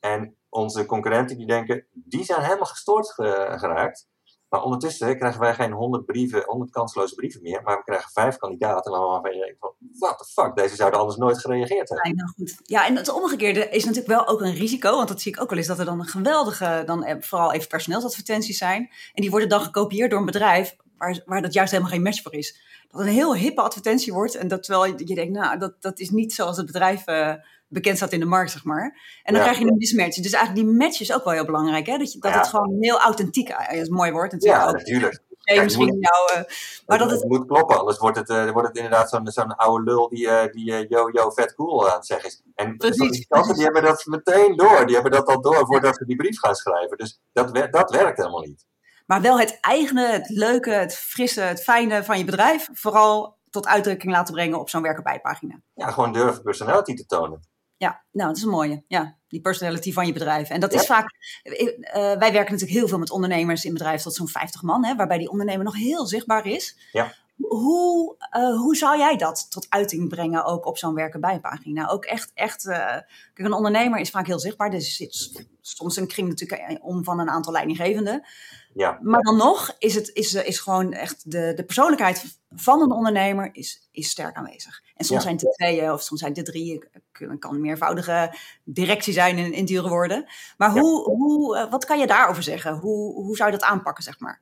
[0.00, 3.12] En onze concurrenten die denken, die zijn helemaal gestoord
[3.60, 4.08] geraakt.
[4.56, 8.36] Maar ondertussen krijgen wij geen 100 brieven, 100 kansloze brieven meer, maar we krijgen vijf
[8.36, 12.08] kandidaten waarvan je denkt van, what fuck, deze zouden anders nooit gereageerd hebben.
[12.08, 12.56] Ja, nou goed.
[12.62, 15.48] ja, en het omgekeerde is natuurlijk wel ook een risico, want dat zie ik ook
[15.48, 19.30] wel eens, dat er dan een geweldige, dan eh, vooral even personeelsadvertenties zijn, en die
[19.30, 22.60] worden dan gekopieerd door een bedrijf waar, waar dat juist helemaal geen match voor is.
[22.88, 26.10] Dat een heel hippe advertentie wordt en dat terwijl je denkt, nou, dat, dat is
[26.10, 27.08] niet zoals het bedrijf...
[27.08, 27.34] Uh,
[27.68, 29.00] bekend staat in de markt, zeg maar.
[29.22, 30.16] En dan krijg je een mismatch.
[30.16, 31.86] Dus eigenlijk die match is ook wel heel belangrijk.
[31.86, 31.98] Hè?
[31.98, 33.54] Dat, je, dat het gewoon heel authentiek is.
[33.66, 34.62] Eh, een mooi woord natuurlijk.
[34.62, 35.24] Ja, natuurlijk.
[35.42, 36.48] Kijk, misschien moet, jou, uh,
[36.86, 39.56] maar dat het, het, moet kloppen, anders wordt het, uh, wordt het inderdaad zo'n zo'n
[39.56, 42.42] oude lul die, uh, die yo, yo, vet cool aan het zeggen is.
[42.54, 44.86] En precies, die die hebben dat meteen door.
[44.86, 46.96] Die hebben dat al door voordat ze die brief gaan schrijven.
[46.96, 48.66] Dus dat, dat werkt helemaal niet.
[49.06, 52.68] Maar wel het eigene, het leuke, het frisse, het fijne van je bedrijf.
[52.72, 55.60] Vooral tot uitdrukking laten brengen op zo'n werkenbijpagina.
[55.74, 57.40] Ja, gewoon durven personality te tonen
[57.76, 58.84] ja, nou, dat is een mooie.
[58.88, 60.48] Ja, die personality van je bedrijf.
[60.48, 61.06] En dat is vaak.
[61.44, 64.96] Uh, wij werken natuurlijk heel veel met ondernemers in bedrijven tot zo'n 50 man, hè,
[64.96, 66.76] waarbij die ondernemer nog heel zichtbaar is.
[66.92, 67.12] Ja.
[67.36, 71.88] Hoe, uh, hoe zou jij dat tot uiting brengen ook op zo'n werken bijpagina?
[71.88, 74.70] Ook echt, echt uh, kijk, een ondernemer is vaak heel zichtbaar.
[74.70, 78.26] Dus zit soms een kring natuurlijk om van een aantal leidinggevenden.
[78.74, 78.98] Ja.
[79.02, 83.48] Maar dan nog is het is, is gewoon echt de, de persoonlijkheid van een ondernemer
[83.52, 84.82] is, is sterk aanwezig.
[84.94, 86.84] En soms zijn het de tweeën of soms zijn het de drieën.
[87.12, 90.26] Het kan een meervoudige directie zijn in, in dure woorden.
[90.56, 92.78] Maar hoe, hoe, eh, wat kan je daarover zeggen?
[92.78, 94.40] Hoe, hoe zou je dat aanpakken, zeg maar?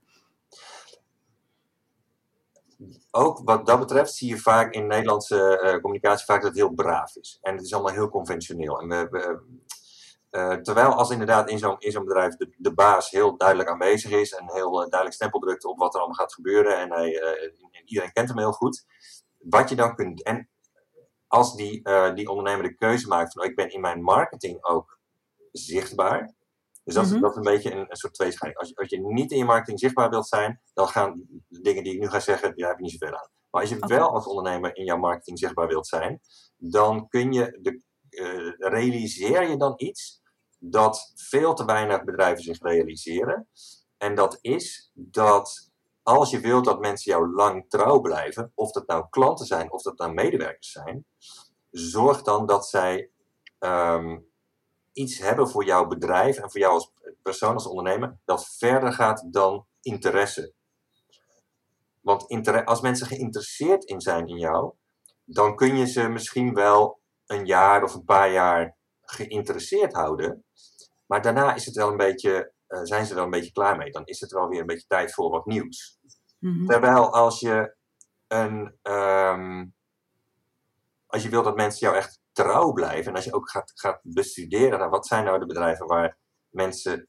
[3.10, 6.70] Ook wat dat betreft zie je vaak in Nederlandse uh, communicatie vaak dat het heel
[6.70, 7.38] braaf is.
[7.42, 8.80] En het is allemaal heel conventioneel.
[8.80, 9.40] En we, we
[10.62, 14.53] terwijl als inderdaad in zo'n zo'n bedrijf de, de, baas heel duidelijk aanwezig is en
[14.53, 17.53] heel uh, duidelijk stempel drukt op wat er allemaal gaat gebeuren en hij, uh,
[17.85, 18.85] iedereen kent hem heel goed.
[19.38, 20.49] Wat je dan kunt, en
[21.27, 21.83] als die,
[22.14, 24.99] die ondernemer de keuze maakt van oh, ik ben in mijn marketing ook
[25.53, 26.35] zichtbaar.
[26.85, 27.20] Dus dat, mm -hmm.
[27.20, 28.61] dat is een beetje een, een soort tweescheiding.
[28.61, 31.85] Als je, als je niet in je marketing zichtbaar wilt zijn, dan gaan de dingen
[31.85, 33.31] die ik nu ga zeggen, daar heb je niet zoveel aan.
[33.51, 33.99] Maar als je okay.
[33.99, 36.20] wel als ondernemer in jouw marketing zichtbaar wilt zijn,
[36.57, 37.83] dan kun je de,
[38.59, 40.23] realiseer je dan iets
[40.70, 43.48] dat veel te weinig bedrijven zich realiseren.
[43.98, 45.70] En dat is dat
[46.03, 49.83] als je wilt dat mensen jou lang trouw blijven, of dat nou klanten zijn of
[49.83, 51.07] dat nou medewerkers zijn,
[51.70, 53.11] zorg dan dat zij
[53.59, 54.27] um,
[54.92, 59.33] iets hebben voor jouw bedrijf en voor jou als persoon, als ondernemer, dat verder gaat
[59.33, 60.53] dan interesse.
[62.00, 64.72] Want als mensen geïnteresseerd in zijn in jou,
[65.24, 70.45] dan kun je ze misschien wel een jaar of een paar jaar geïnteresseerd houden.
[71.07, 73.90] Maar daarna is het wel een beetje, uh, zijn ze wel een beetje klaar mee.
[73.90, 75.99] Dan is het wel weer een beetje tijd voor wat nieuws.
[76.38, 76.67] Mm-hmm.
[76.67, 77.77] Terwijl als je
[78.27, 78.79] een.
[78.83, 79.75] Um,
[81.07, 83.07] als je wil dat mensen jou echt trouw blijven.
[83.07, 87.09] En als je ook gaat, gaat bestuderen naar wat zijn nou de bedrijven waar mensen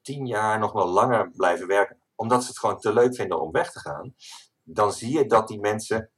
[0.00, 2.00] tien jaar nog wel langer blijven werken.
[2.14, 4.14] Omdat ze het gewoon te leuk vinden om weg te gaan.
[4.62, 6.10] Dan zie je dat die mensen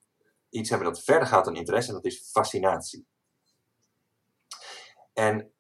[0.49, 1.89] iets hebben dat verder gaat dan interesse.
[1.89, 3.07] En dat is fascinatie.
[5.15, 5.53] En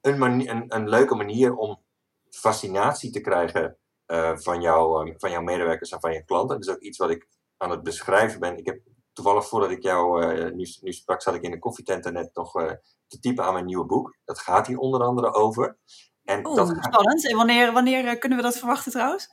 [0.00, 1.82] een, mani- een, een leuke manier om
[2.30, 6.56] fascinatie te krijgen eh, van, jou, eh, van jouw medewerkers en van je klanten.
[6.60, 8.56] Dat is ook iets wat ik aan het beschrijven ben.
[8.58, 8.80] Ik heb
[9.12, 12.30] toevallig voordat ik jou eh, nu, nu sprak, zat ik in de koffietent en net
[12.34, 12.72] nog eh,
[13.06, 14.16] te typen aan mijn nieuwe boek.
[14.24, 15.78] Dat gaat hier onder andere over.
[16.24, 17.28] En dat gaat- spannend.
[17.30, 19.28] En wanneer, wanneer kunnen we dat verwachten trouwens?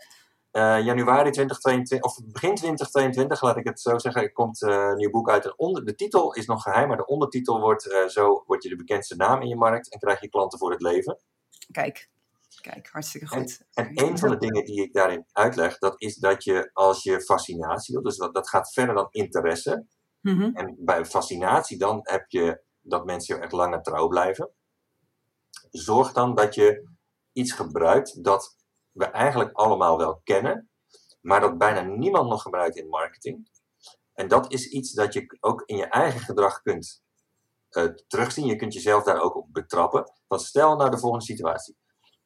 [0.54, 5.10] Eh, januari 2022, of begin 2022, laat ik het zo zeggen, komt eh, een nieuw
[5.10, 5.46] boek uit.
[5.46, 8.70] En onder, de titel is nog geheim, maar de ondertitel wordt eh, zo, word je
[8.70, 11.20] de bekendste naam in je markt en krijg je klanten voor het leven.
[11.72, 12.10] Kijk,
[12.62, 13.66] kijk, hartstikke goed.
[13.74, 17.22] En een van de dingen die ik daarin uitleg, dat is dat je als je
[17.22, 19.86] fascinatie dus dat, dat gaat verder dan interesse.
[20.22, 20.56] Mhm.
[20.56, 24.50] En bij fascinatie dan heb je dat mensen heel erg langer trouw blijven.
[25.72, 26.90] Zorg dan dat je
[27.32, 28.56] iets gebruikt dat
[28.94, 30.70] we eigenlijk allemaal wel kennen,
[31.22, 33.50] maar dat bijna niemand nog gebruikt in marketing.
[34.14, 37.04] En dat is iets dat je ook in je eigen gedrag kunt
[37.70, 38.46] eh, terugzien.
[38.46, 40.12] Je kunt jezelf daar ook op betrappen.
[40.28, 41.78] Want stel nou de volgende situatie.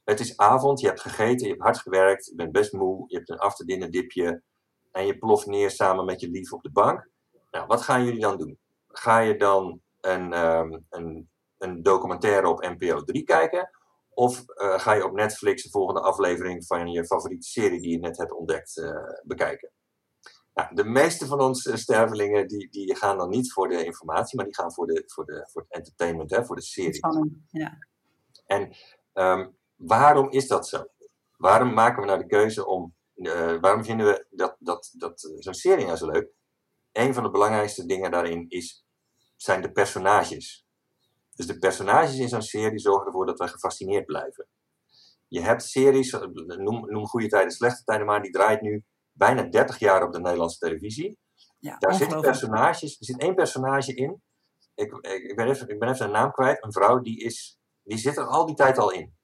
[0.04, 3.16] Het is avond, je hebt gegeten, je hebt hard gewerkt, je bent best moe, je
[3.16, 4.44] hebt een after dinner dipje
[4.92, 7.10] en je ploft neer samen met je lief op de bank.
[7.52, 8.60] Nou, wat gaan jullie dan doen?
[8.88, 13.70] Ga je dan een, ehm, een, een documentaire op NPO 3 kijken?
[14.18, 18.00] Of eh, ga je op Netflix de volgende aflevering van je favoriete serie die je
[18.00, 18.92] net hebt ontdekt eh,
[19.24, 19.72] bekijken?
[20.54, 24.36] Nou, de meeste van onze eh, stervelingen die, die gaan dan niet voor de informatie,
[24.36, 27.00] maar die gaan voor, de, voor, de, voor het entertainment, hè, voor de serie.
[27.48, 27.78] Ja.
[28.46, 28.76] En
[29.14, 30.86] ehm, waarom is dat zo?
[31.38, 32.96] Waarom maken we nou de keuze om.
[33.14, 36.30] eh, waarom vinden we dat, dat, dat zo'n serie nou zo leuk?
[36.92, 38.86] Een van de belangrijkste dingen daarin is,
[39.36, 40.67] zijn de personages.
[41.38, 44.48] Dus de personages in zo'n serie zorgen ervoor dat we gefascineerd blijven.
[45.28, 46.22] Je hebt series, eh,
[46.58, 50.20] noem, noem Goede Tijden, Slechte Tijden, maar die draait nu bijna 30 jaar op de
[50.20, 51.18] Nederlandse televisie.
[51.60, 54.22] Ja, Daar zitten personages, er zit één personage in.
[54.76, 56.64] Ik, ik, ben even, ik ben even zijn naam kwijt.
[56.64, 59.16] Een vrouw die, is, die zit er al die tijd al in.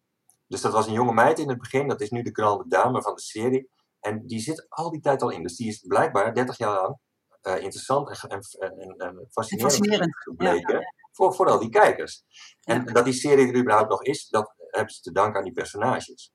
[0.47, 1.88] Dus dat was een jonge meid in het begin.
[1.88, 3.69] Dat is nu de grande dame van de serie.
[3.99, 5.43] En die zit al die tijd al in.
[5.43, 6.97] Dus die is blijkbaar 30 jaar lang
[7.41, 10.93] eh, interessant en, en, en, en fascinerend, Fascinerend, gebleken.
[11.15, 12.23] Voor, voor al die kijkers.
[12.62, 15.54] En dat die serie er überhaupt nog is, dat hebben ze te danken aan die
[15.54, 16.34] personages.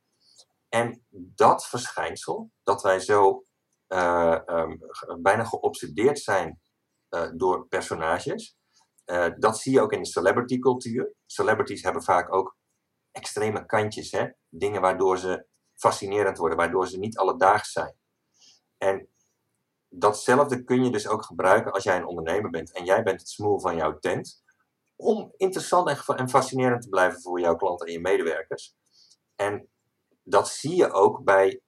[0.68, 3.44] En dat verschijnsel, dat wij zo
[3.86, 4.76] eh, ehm,
[5.20, 6.60] bijna geobsedeerd zijn
[7.08, 8.56] eh, door personages.
[9.04, 11.14] eh, dat zie je ook in de celebrity cultuur.
[11.26, 12.56] Celebrities hebben vaak ook
[13.10, 14.28] extreme kantjes, hè?
[14.48, 17.96] dingen waardoor ze fascinerend worden, waardoor ze niet alledaags zijn.
[18.78, 19.08] En
[19.88, 23.28] datzelfde kun je dus ook gebruiken als jij een ondernemer bent en jij bent het
[23.28, 24.42] smoel van jouw tent,
[24.98, 28.74] om interessant en fa- en fascinerend te blijven voor jouw klanten en je medewerkers.
[29.36, 29.68] En
[30.22, 31.60] dat zie je ook bij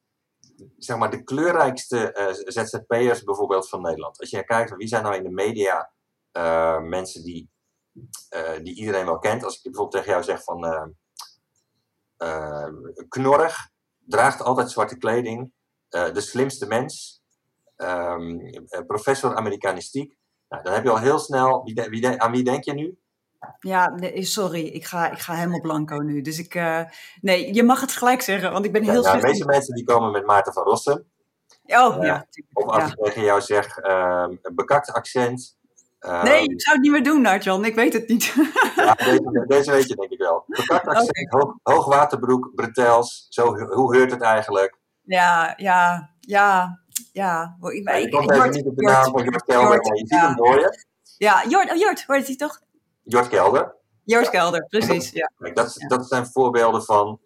[0.79, 4.21] zeg maar, de kleurrijkste eh, ZZP'ers bijvoorbeeld van Nederland.
[4.21, 5.91] Als je kijkt, wie zijn nou in de media
[6.33, 7.51] eh, mensen die,
[8.29, 9.45] eh, die iedereen wel kent.
[9.45, 10.95] Als ik bijvoorbeeld tegen jou zeg van
[13.09, 15.53] knorrig, draagt altijd zwarte kleding,
[15.89, 17.23] de slimste mens,
[17.77, 20.17] ehm, eh, professor Amerikanistiek.
[20.49, 22.99] Nou, dan heb je al heel snel, wie aan wie denk je nu?
[23.61, 26.21] Ja, nee, sorry, ik ga, ik ga helemaal blanco nu.
[26.21, 26.81] Dus ik, eh,
[27.21, 29.75] nee, je mag het gelijk zeggen, want ik ben Ja, heel nou, de meeste mensen
[29.75, 30.95] die komen met Maarten van Rossum.
[31.65, 32.05] Oh, Ja.
[32.05, 32.27] ja.
[32.53, 32.89] Of als Ja.
[32.89, 35.59] ik tegen jou zeg, ehm, een bekakt accent.
[35.99, 37.65] ehm, Nee, ik zou het niet meer doen, Nartjan.
[37.65, 38.35] Ik weet het niet.
[38.77, 40.45] Ja, deze, deze weet je denk ik wel.
[40.61, 43.27] Bekakt accent, hoog, hoogwaterbroek, bretels.
[43.29, 44.79] Zo, hoe heurt het eigenlijk?
[45.03, 46.81] ja, ja, ja,
[47.13, 47.57] ja.
[47.61, 50.27] Ik, Ja, je ik- even niet de naam van Jort maar je ziet ja.
[50.27, 50.85] hem voor je.
[51.19, 52.61] Ja, Jort, oh, Jort, hoort hij toch?
[53.11, 53.77] Jort Kelder.
[54.05, 55.11] Jort Kelder, precies.
[55.11, 55.31] Ja.
[55.53, 55.89] Dat, Ja.
[55.89, 57.21] dat zijn voorbeelden van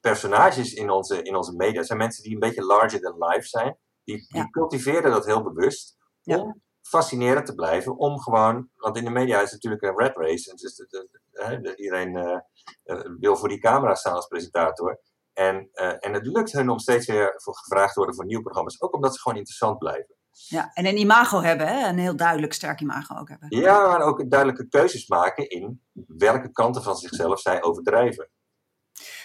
[0.00, 1.76] personages in onze, in onze media.
[1.78, 3.78] Het zijn mensen die een beetje larger than life zijn.
[4.04, 4.48] Die, die Ja.
[4.50, 5.96] cultiveren dat heel bewust.
[6.24, 7.96] Om fascinerend te blijven.
[7.96, 10.50] Om gewoon, want in de media is het natuurlijk een red race.
[10.50, 12.38] En dus de- de- de- hè, de- iedereen eh,
[12.82, 15.00] eh, wil voor die camera staan als presentator.
[15.32, 18.42] En, eh, en het lukt hun om steeds weer voor gevraagd te worden voor nieuwe
[18.42, 18.80] programma's.
[18.82, 20.14] Ook omdat ze gewoon interessant blijven.
[20.32, 21.88] Ja, en een imago hebben, hè?
[21.88, 23.48] een heel duidelijk sterk imago ook hebben.
[23.60, 28.28] Ja, maar ook duidelijke keuzes maken in welke kanten van zichzelf zij overdrijven.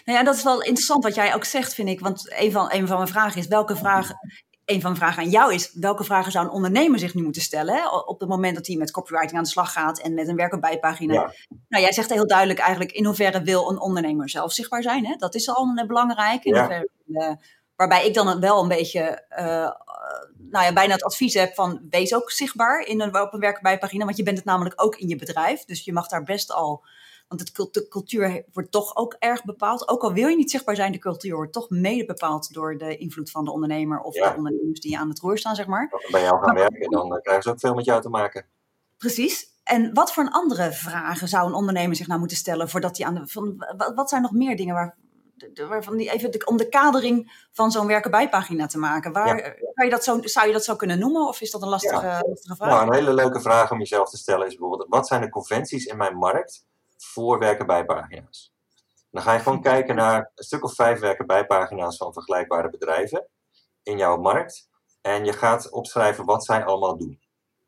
[0.06, 2.00] Nou ja, dat is wel interessant wat jij ook zegt, vind ik.
[2.00, 4.20] Want een van, een van mijn vragen is, welke vragen...
[4.66, 7.42] Een van de vragen aan jou is, welke vragen zou een ondernemer zich nu moeten
[7.42, 7.76] stellen?
[7.76, 7.90] Hè?
[7.90, 10.52] Op het moment dat hij met copywriting aan de slag gaat en met een werk-
[10.52, 11.14] en bijpagina.
[11.14, 11.34] Ja.
[11.68, 15.06] Nou, jij zegt heel duidelijk eigenlijk, in hoeverre wil een ondernemer zelf zichtbaar zijn?
[15.06, 15.16] Hè?
[15.16, 16.44] Dat is al een belangrijk.
[16.44, 16.60] In Ja.
[16.60, 17.34] hoeverre, eh,
[17.76, 19.72] waarbij ik dan wel een beetje, eh,
[20.56, 24.06] nou ja, bijna het advies heb van, wees ook zichtbaar in een, op een bijpagina.
[24.06, 25.66] Want je bent het namelijk ook in je bedrijf.
[25.66, 26.84] Dus je mag daar best al
[27.28, 29.88] want het, de cultuur wordt toch ook erg bepaald.
[29.88, 32.98] Ook al wil je niet zichtbaar zijn, de cultuur wordt toch mede bepaald door de
[32.98, 34.30] invloed van de ondernemer of Ja.
[34.30, 35.88] de ondernemers die aan het roer staan, zeg maar.
[35.92, 38.46] Als bij jou gaan werken, dan eh, krijgen ze ook veel met jou te maken.
[38.98, 39.54] Precies.
[39.64, 43.14] En wat voor andere vragen zou een ondernemer zich nou moeten stellen voordat hij aan
[43.14, 43.28] de.
[43.28, 43.66] Van,
[43.96, 44.98] wat zijn nog meer dingen waar,
[45.68, 49.12] waarvan die even om de kadering van zo'n werken bijpagina te maken?
[49.12, 51.70] Waar, kan je dat zo, zou je dat zo kunnen noemen of is dat een
[51.70, 52.70] lastige, lastige vraag?
[52.70, 55.86] Nou, een hele leuke vraag om jezelf te stellen is bijvoorbeeld: wat zijn de conventies
[55.86, 56.66] in mijn markt
[56.98, 58.54] voor werken bijpagina's?
[59.12, 63.28] Dan ga je gewoon kijken naar een stuk of vijf werken bijpagina's van vergelijkbare bedrijven
[63.84, 64.70] in jouw markt.
[65.02, 67.20] En je gaat opschrijven wat zij allemaal doen.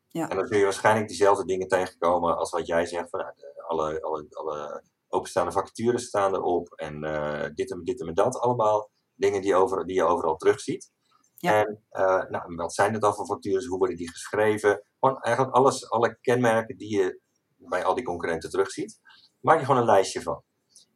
[0.07, 0.29] Ja.
[0.29, 3.09] En dan zul je waarschijnlijk diezelfde dingen tegenkomen als wat jij zegt.
[3.09, 3.33] Van, nou,
[3.67, 4.01] alle,
[4.31, 6.73] alle, alle openstaande vacatures staan erop.
[6.73, 8.89] En uh, dit, en, dit en dat allemaal.
[9.15, 10.91] Dingen die, over, die je overal terugziet.
[11.35, 11.63] Ja.
[11.63, 13.65] En uh, nou, wat zijn het dan voor vacatures?
[13.65, 14.83] Hoe worden die geschreven?
[14.99, 17.21] Gewoon eigenlijk alles, alle kenmerken die je
[17.57, 18.99] bij al die concurrenten terugziet.
[19.39, 20.43] Maak je gewoon een lijstje van.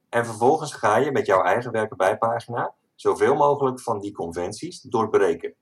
[0.10, 5.56] En vervolgens ga je met jouw eigen werken bijpagina zoveel mogelijk van die conventies doorbreken.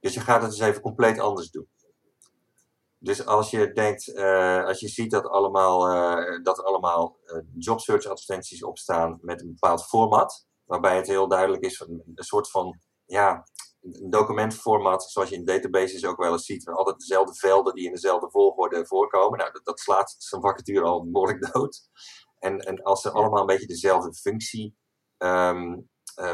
[0.00, 1.68] Dus je gaat het dus even compleet anders doen.
[3.06, 7.38] Dus als je denkt, uh, als je ziet dat, allemaal, uh, dat er allemaal uh,
[7.58, 12.24] job search advertenties opstaan met een bepaald format, waarbij het heel duidelijk is, een, een
[12.24, 13.48] soort van ja,
[13.80, 17.86] een documentformat, zoals je in databases ook wel eens ziet, waar altijd dezelfde velden die
[17.86, 19.38] in dezelfde volgorde voorkomen.
[19.38, 21.88] Nou, dat, dat slaat zo'n vacature al behoorlijk dood.
[22.38, 24.76] En, en als ze allemaal een beetje dezelfde functie
[25.18, 25.88] um,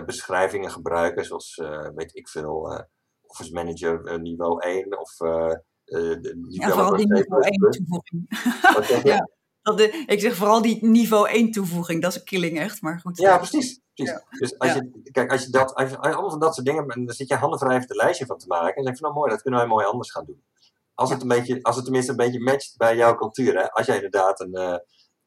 [0.04, 1.56] beschrijvingen gebruiken, zoals
[1.94, 2.86] weet ik veel,
[3.20, 5.16] Office Manager niveau 1 of
[6.48, 8.26] ja, vooral die niveau 1 toevoeging.
[9.12, 9.28] ja,
[9.62, 13.00] dat de, ik zeg vooral die niveau 1 toevoeging, dat is een killing echt, maar
[13.00, 13.18] goed.
[13.18, 13.80] Ja, precies.
[13.94, 14.14] precies.
[14.14, 14.38] Ja.
[14.38, 17.14] Dus als je, kijk, als je dat, als je, allemaal van dat soort dingen, dan
[17.14, 18.74] zit je handen vrij een lijstje van te maken.
[18.74, 20.42] En denk van, nou mooi, dat kunnen wij mooi anders gaan doen.
[20.94, 23.58] Als het, een beetje, als het tenminste een beetje matcht bij jouw cultuur.
[23.58, 23.70] Hè?
[23.70, 24.76] Als jij inderdaad een, uh,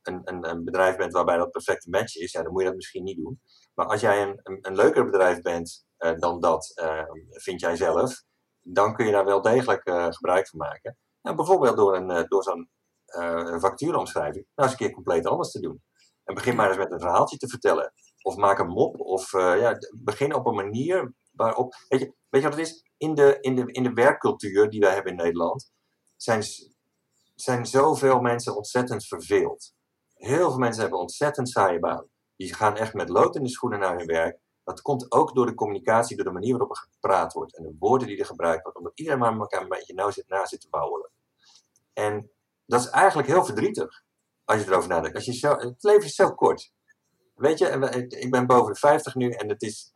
[0.02, 2.76] een, een, een, bedrijf bent waarbij dat perfecte match is, ja, dan moet je dat
[2.76, 3.40] misschien niet doen.
[3.74, 7.76] Maar als jij een, een, een leuker bedrijf bent uh, dan dat, uh, vind jij
[7.76, 8.24] zelf,
[8.68, 10.98] dan kun je daar wel degelijk uh, gebruik van maken.
[11.22, 12.70] Nou, bijvoorbeeld door, een, uh, door zo'n
[13.06, 15.84] uh, factuuromschrijving nou eens een keer compleet anders te doen.
[16.24, 17.94] En begin maar eens met een verhaaltje te vertellen.
[18.22, 19.00] Of maak een mop.
[19.00, 21.76] Of ja, begin op een manier waarop.
[21.88, 22.90] Weet je, weet je wat het is?
[22.98, 25.72] In de, in, de, in de werkcultuur die wij hebben in Nederland
[26.16, 26.44] zijn,
[27.36, 29.74] zijn zoveel mensen ontzettend verveeld.
[30.14, 32.10] Heel veel mensen hebben ontzettend saaie baan.
[32.36, 34.40] Die gaan echt met lood in de schoenen naar hun werk.
[34.66, 37.76] Dat komt ook door de communicatie, door de manier waarop er gepraat wordt en de
[37.80, 40.62] woorden die er gebruikt worden, omdat iedereen maar elkaar een beetje nou zit, na zit
[40.62, 41.10] te bouwen.
[41.94, 42.32] En
[42.66, 44.04] dat is eigenlijk heel verdrietig,
[44.44, 45.16] als je erover nadenkt.
[45.16, 46.72] Als je zo, het leven is zo kort.
[47.36, 47.68] Weet je,
[48.08, 49.94] ik ben boven de 50 nu en het is,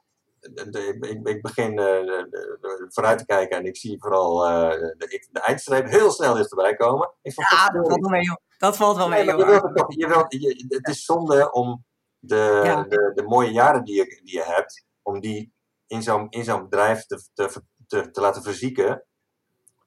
[0.99, 2.23] ik, ik begin uh,
[2.87, 7.13] vooruit te kijken en ik zie vooral uh, de, de, eindstreep heel snel dichterbij komen.
[7.21, 8.37] Ik ja, dat valt wel mee, joh.
[8.57, 9.37] Dat valt wel mee, joh.
[9.37, 10.33] Je wilt, je wilt,
[10.67, 11.85] het is zonde om
[12.19, 15.53] de, de, de, mooie jaren die je, die je hebt, om die
[15.87, 19.03] in zo'n in zo'n bedrijf te, te, te, te, laten verzieken,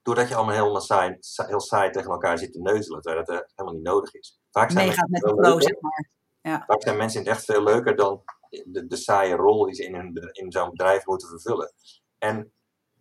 [0.02, 3.74] doordat je allemaal helemaal saai, heel saai tegen elkaar zit te neuzelen, terwijl dat helemaal
[3.74, 4.40] niet nodig is.
[4.50, 6.08] Vaak zijn, gaat met de flow, zeg maar.
[6.42, 6.64] Ja.
[6.66, 9.84] Vaak zijn mensen in het echt veel leuker dan de, de saaie rol die ze
[9.84, 11.72] in, in zo'n bedrijf moeten vervullen.
[12.18, 12.52] En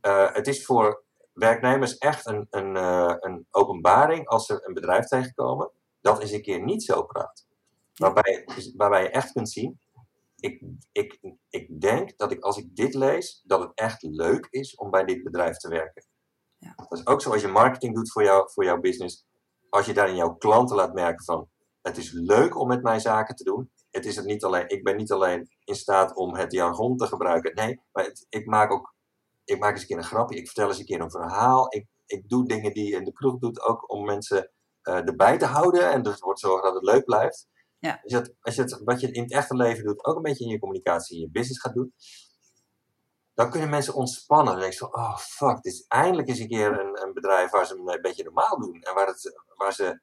[0.02, 5.06] uh, het is voor werknemers echt een, een, uh, een openbaring als ze een bedrijf
[5.06, 7.46] tegenkomen dat eens een keer niet zo praat.
[8.02, 9.80] Waarbij, waarbij je echt kunt zien,
[10.36, 14.76] ik, ik, ik denk dat ik als ik dit lees, dat het echt leuk is
[14.76, 16.06] om bij dit bedrijf te werken.
[16.58, 16.74] Ja.
[16.76, 19.26] Dat is ook zo als je marketing doet voor, jou, voor jouw business.
[19.70, 21.50] Als je daarin jouw klanten laat merken van,
[21.82, 23.72] het is leuk om met mij zaken te doen.
[23.90, 27.08] Het is het niet alleen, ik ben niet alleen in staat om het jargon te
[27.08, 27.56] gebruiken.
[27.56, 28.96] Nee, maar het, ik maak ook,
[29.44, 30.38] ik maak eens een keer een grapje.
[30.38, 31.76] Ik vertel eens een keer een verhaal.
[31.76, 34.52] Ik, ik doe dingen die je in de kroeg doet ook om mensen
[34.84, 35.92] uh, erbij te houden.
[35.92, 37.48] En dus wordt zorgen dat het leuk blijft.
[37.82, 38.00] Ja.
[38.04, 40.22] Als, je het, als je het, wat je in het echte leven doet, ook een
[40.22, 41.94] beetje in je communicatie, in je business gaat doen,
[43.34, 44.54] dan kunnen mensen ontspannen.
[44.54, 47.52] Dan denk je van, oh fuck, dit is eindelijk eens een keer een, een bedrijf
[47.52, 48.82] waar ze een beetje normaal doen.
[48.82, 50.02] En waar, het, waar ze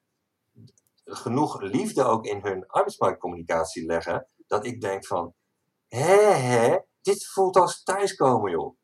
[1.03, 5.33] genoeg liefde ook in hun arbeidsmarktcommunicatie leggen, dat ik denk van,
[5.87, 8.77] hé, hé, dit voelt als thuiskomen, joh.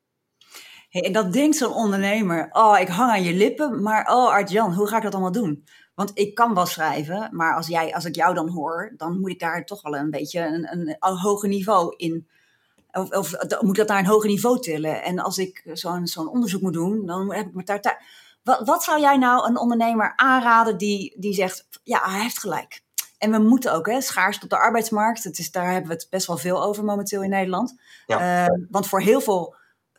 [0.89, 4.73] Hey, en dat denkt zo'n ondernemer, oh, ik hang aan je lippen, maar oh, Art-Jan,
[4.73, 5.63] hoe ga ik dat allemaal doen?
[5.95, 9.29] Want ik kan wel schrijven, maar als, jij, als ik jou dan hoor, dan moet
[9.29, 12.27] ik daar toch wel een beetje een, een, een hoger niveau in.
[12.91, 13.31] Of, of
[13.61, 15.03] moet ik dat naar een hoger niveau tillen.
[15.03, 18.05] En als ik zo'n zo'n onderzoek moet doen, dan heb ik me daar.
[18.43, 22.83] Wat, wat zou jij nou een ondernemer aanraden die, die zegt: ja, hij heeft gelijk.
[23.17, 25.23] En we moeten ook, hè, schaars op de arbeidsmarkt.
[25.23, 27.75] Het is, daar hebben we het best wel veel over momenteel in Nederland.
[28.05, 28.45] Ja.
[28.45, 29.55] Uh, want voor heel veel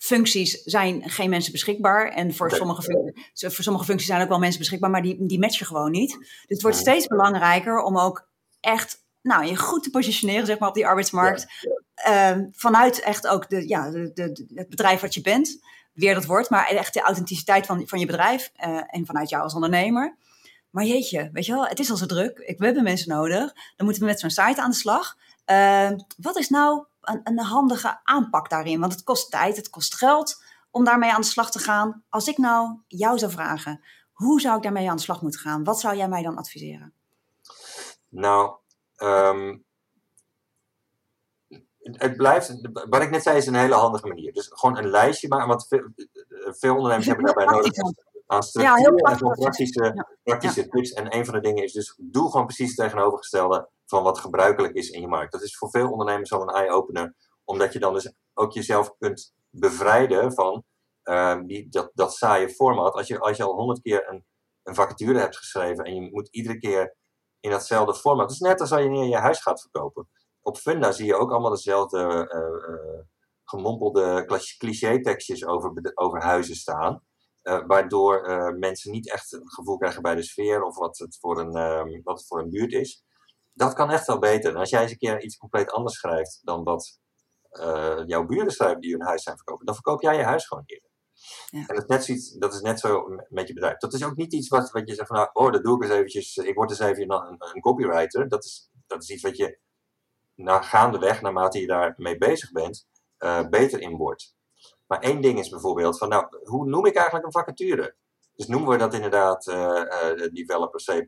[0.07, 2.09] functies zijn geen mensen beschikbaar.
[2.09, 5.39] En voor, sommige, functies, voor sommige functies zijn ook wel mensen beschikbaar, maar die, die
[5.39, 6.17] matchen gewoon niet.
[6.19, 8.29] Dus het wordt steeds belangrijker om ook
[8.61, 11.47] echt nou, je goed te positioneren zeg maar, op die arbeidsmarkt.
[11.95, 15.59] Ehm, vanuit echt ook de, ja, de, de, het bedrijf wat je bent.
[15.93, 18.51] weer dat woord, maar echt de authenticiteit van, van je bedrijf
[18.87, 20.17] en vanuit jou als ondernemer.
[20.71, 22.39] Maar jeetje, weet je wel, het is al zo druk.
[22.39, 23.53] Ik, we hebben mensen nodig.
[23.77, 25.17] Dan moeten we met zo'n site aan de slag.
[26.17, 28.81] wat is nou een, een handige aanpak daarin?
[28.81, 32.05] Want het kost tijd, het kost geld om daarmee aan de slag te gaan.
[32.09, 35.65] Als ik nou jou zou vragen, hoe zou ik daarmee aan de slag moeten gaan?
[35.65, 36.93] Wat zou jij mij dan adviseren?
[38.09, 38.57] Nou,
[38.97, 39.65] um,
[41.83, 44.33] het blijft, wat ik net zei, is een hele handige manier.
[44.33, 45.49] Dus gewoon een lijstje maken.
[45.49, 45.89] Want veel,
[46.59, 47.73] veel ondernemers hebben daarbij nodig
[48.27, 50.93] aan structuur ja, heel en praktische, praktische tips.
[50.93, 54.75] En een van de dingen is dus, doe gewoon precies het tegenovergestelde van wat gebruikelijk
[54.75, 55.33] is in je markt.
[55.33, 59.35] Dat is voor veel ondernemers al een eye-opener, omdat je dan dus ook jezelf kunt
[59.51, 60.65] bevrijden van
[61.05, 62.95] uh, die, dat, dat saaie format.
[62.95, 64.25] Als je, als je al honderd keer een,
[64.63, 66.97] een vacature hebt geschreven en je moet iedere keer
[67.41, 68.25] in datzelfde format.
[68.25, 70.09] Het is net als je neer je huis gaat verkopen.
[70.41, 71.99] Op Funda zie je ook allemaal dezelfde
[72.35, 73.01] uh, uh,
[73.45, 74.25] gemompelde
[74.59, 77.03] cliché-tekstjes over, over huizen staan.
[77.47, 78.29] Uh, waardoor
[78.59, 82.03] mensen niet echt een gevoel krijgen bij de sfeer of wat het, voor een, ehm,
[82.03, 83.05] wat het voor een buurt is.
[83.53, 84.51] Dat kan echt wel beter.
[84.51, 87.01] En als jij eens een keer iets compleet anders schrijft dan wat
[88.07, 90.91] jouw buren schrijven die hun huis zijn verkopen, dan verkoop jij je huis gewoon eerder.
[91.51, 91.67] Ja.
[91.67, 93.77] En dat is, net zoiets, dat is net zo met je bedrijf.
[93.77, 95.83] Dat is ook niet iets wat, wat je zegt van, nou, oh, dat doe ik
[95.83, 98.29] eens eventjes, ik word eens even een, een copywriter.
[98.29, 99.59] Dat is, dat is iets wat je
[100.35, 102.87] na, gaandeweg, naarmate je daarmee bezig bent,
[103.51, 104.36] beter in wordt.
[104.87, 107.97] Maar één ding is bijvoorbeeld van, nou, hoe noem ik eigenlijk een vacature?
[108.35, 109.83] Dus noemen we dat inderdaad uh,
[110.33, 111.07] developer C++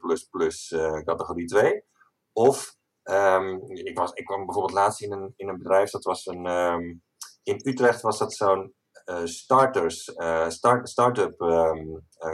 [1.05, 1.85] categorie 2?
[2.33, 6.27] Of, um, ik, was, ik kwam bijvoorbeeld laatst in een, in een bedrijf, dat was
[6.27, 7.03] een, um,
[7.43, 8.75] in Utrecht was dat zo'n
[9.25, 10.13] starters,
[10.49, 11.73] start, start-up uh,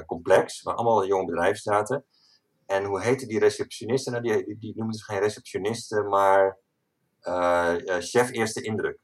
[0.07, 2.04] complex, waar allemaal jonge bedrijven zaten.
[2.66, 4.12] En hoe heette die receptionisten?
[4.12, 6.59] Nou, die, die, noemden ze geen receptionisten, maar
[7.98, 8.98] chef eerste indruk.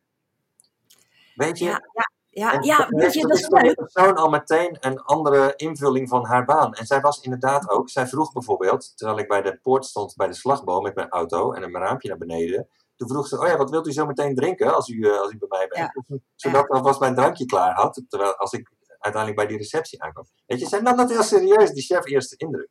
[1.35, 1.65] Weet je?
[1.65, 2.10] Ja.
[2.31, 3.75] Ja, ja weet je, dat is leuk.
[3.75, 6.73] persoon al meteen een andere invulling van haar baan.
[6.75, 10.27] En zij was inderdaad ook, zij vroeg bijvoorbeeld, terwijl ik bij de poort stond bij
[10.27, 13.57] de slagboom met mijn auto en een raampje naar beneden, toen vroeg ze, oh ja,
[13.57, 15.93] wat wilt u zo meteen drinken als u, eh, als u bij mij bent?
[16.07, 16.19] Ja.
[16.37, 20.27] Zodat ik alvast mijn drankje klaar had, terwijl als ik uiteindelijk bij die receptie aankwam.
[20.47, 22.69] Weet je, zijn dan dat heel serieus, die chef eerste indruk.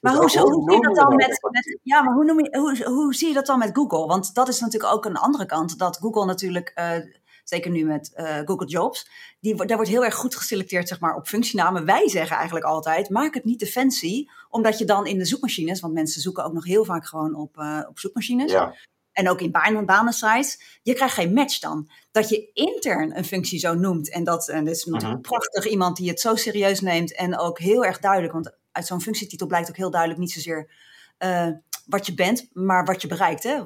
[0.00, 2.58] Maar dus hoe, hoe, zie je dat dan met, met, ja, maar hoe, noem je,
[2.58, 4.06] hoe, hoe zie je dat dan met Google?
[4.06, 5.78] Want dat is natuurlijk ook een andere kant.
[5.78, 7.14] Dat Google natuurlijk, uh,
[7.48, 9.08] zeker nu met uh, Google Jobs,
[9.40, 11.84] die, daar wordt heel erg goed geselecteerd zeg maar, op functienamen.
[11.84, 14.26] Wij zeggen eigenlijk altijd, maak het niet te fancy.
[14.48, 17.56] Omdat je dan in de zoekmachines, want mensen zoeken ook nog heel vaak gewoon op,
[17.56, 18.52] uh, op zoekmachines.
[18.52, 18.74] Ja
[19.16, 21.90] en ook in banen, banensites, je krijgt geen match dan.
[22.10, 25.28] Dat je intern een functie zo noemt en dat, en dit is natuurlijk mhm.
[25.28, 29.00] prachtig iemand die het zo serieus neemt en ook heel erg duidelijk, want uit zo'n
[29.00, 30.70] functietitel blijkt ook heel duidelijk niet zozeer
[31.18, 31.48] uh,
[31.86, 33.42] wat je bent, maar wat je bereikt.
[33.42, 33.62] Hè?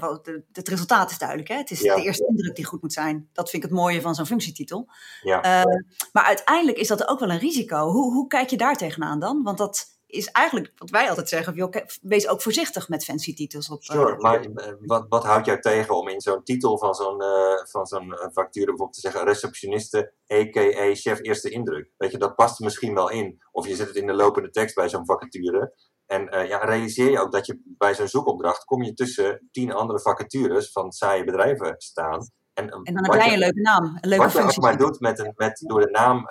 [0.52, 1.48] Het resultaat is duidelijk.
[1.48, 1.56] Hè?
[1.56, 3.28] Het is de eerste indruk die goed moet zijn.
[3.32, 4.88] Dat vind ik het mooie van zo'n functietitel.
[5.22, 5.64] Ja.
[5.64, 5.74] Uh,
[6.12, 7.90] maar uiteindelijk is dat ook wel een risico.
[7.90, 9.42] Hoe, hoe kijk je daar tegenaan dan?
[9.42, 13.68] Want dat is eigenlijk wat wij altijd zeggen: joh, wees ook voorzichtig met fancy titels.
[13.68, 16.94] Op, sure, uh, maar eh, wat, wat houdt jou tegen om in zo'n titel van
[16.94, 20.94] zo'n uh, van zo'n factuur bijvoorbeeld te zeggen: receptioniste, a.k.a.
[20.94, 21.90] chef eerste indruk?
[21.96, 23.42] Weet je, dat past misschien wel in.
[23.52, 25.74] Of je zet het in de lopende tekst bij zo'n vacature.
[26.10, 29.72] En uh, ja, realiseer je ook dat je bij zo'n zoekopdracht kom je tussen tien
[29.72, 32.30] andere vacatures van saaie bedrijven staan.
[32.54, 34.42] En, en dan heb jij een leuke naam, een leuke wat functie.
[34.42, 36.26] Wat je ook maar doet met, een, met door de naam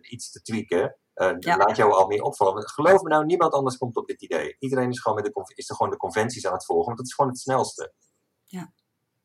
[0.00, 2.68] iets te tweaken, uh, Laat jou al meer opvallen.
[2.68, 4.56] Geloof me nou, niemand anders komt op dit idee.
[4.58, 7.06] Iedereen is, gewoon met de, is er gewoon de conventies aan het volgen, want dat
[7.06, 7.92] is gewoon het snelste.
[8.44, 8.72] Ja,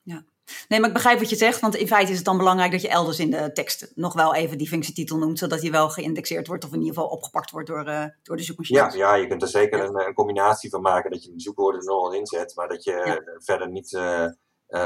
[0.02, 0.26] ja.
[0.68, 2.82] Nee, maar ik begrijp wat je zegt, want in feite is het dan belangrijk dat
[2.82, 6.48] je elders in de tekst nog wel even die functietitel noemt, zodat die wel geïndexeerd
[6.48, 8.80] wordt of in ieder geval opgepakt wordt door, uh, door de zoekmachine.
[8.80, 11.82] Ja, ja, je kunt er zeker een, een, combinatie van maken dat je de zoekwoorden
[11.82, 14.28] er nog inzet, maar dat je verder niet uh,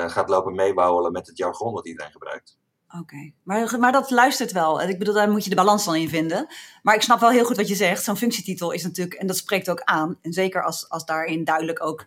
[0.09, 2.57] gaat lopen meebouwen met het jargon dat iedereen gebruikt.
[2.99, 4.81] Oké, maar, maar dat luistert wel.
[4.81, 6.47] Ik bedoel, daar moet je de balans dan in vinden.
[6.81, 8.03] Maar ik snap wel heel goed wat je zegt.
[8.03, 10.17] Zo'n functietitel is natuurlijk, en dat spreekt ook aan.
[10.21, 12.05] En zeker als, als daarin duidelijk ook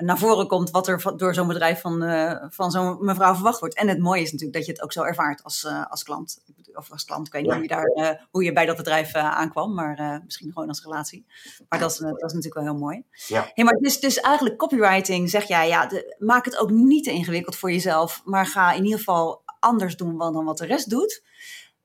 [0.00, 3.74] naar voren komt wat er door zo'n bedrijf van, uh, van zo'n mevrouw verwacht wordt.
[3.74, 6.42] En het mooie is natuurlijk dat je het ook zo ervaart als, uh, als klant.
[6.74, 9.14] Of als klant, ik weet niet hoe, je daar, uh, hoe je bij dat bedrijf
[9.14, 11.26] aankwam, maar misschien gewoon als relatie.
[11.68, 13.04] Maar dat is, dat is natuurlijk wel heel mooi.
[13.26, 13.50] Ja.
[13.54, 17.10] Hey, maar dus, dus eigenlijk copywriting, zeg jij, ja, de, maak het ook niet te
[17.10, 21.22] ingewikkeld voor jezelf, maar ga in ieder geval anders doen dan wat de rest doet.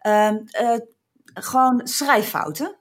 [0.02, 0.32] Uh,
[1.34, 2.76] gewoon schrijffouten.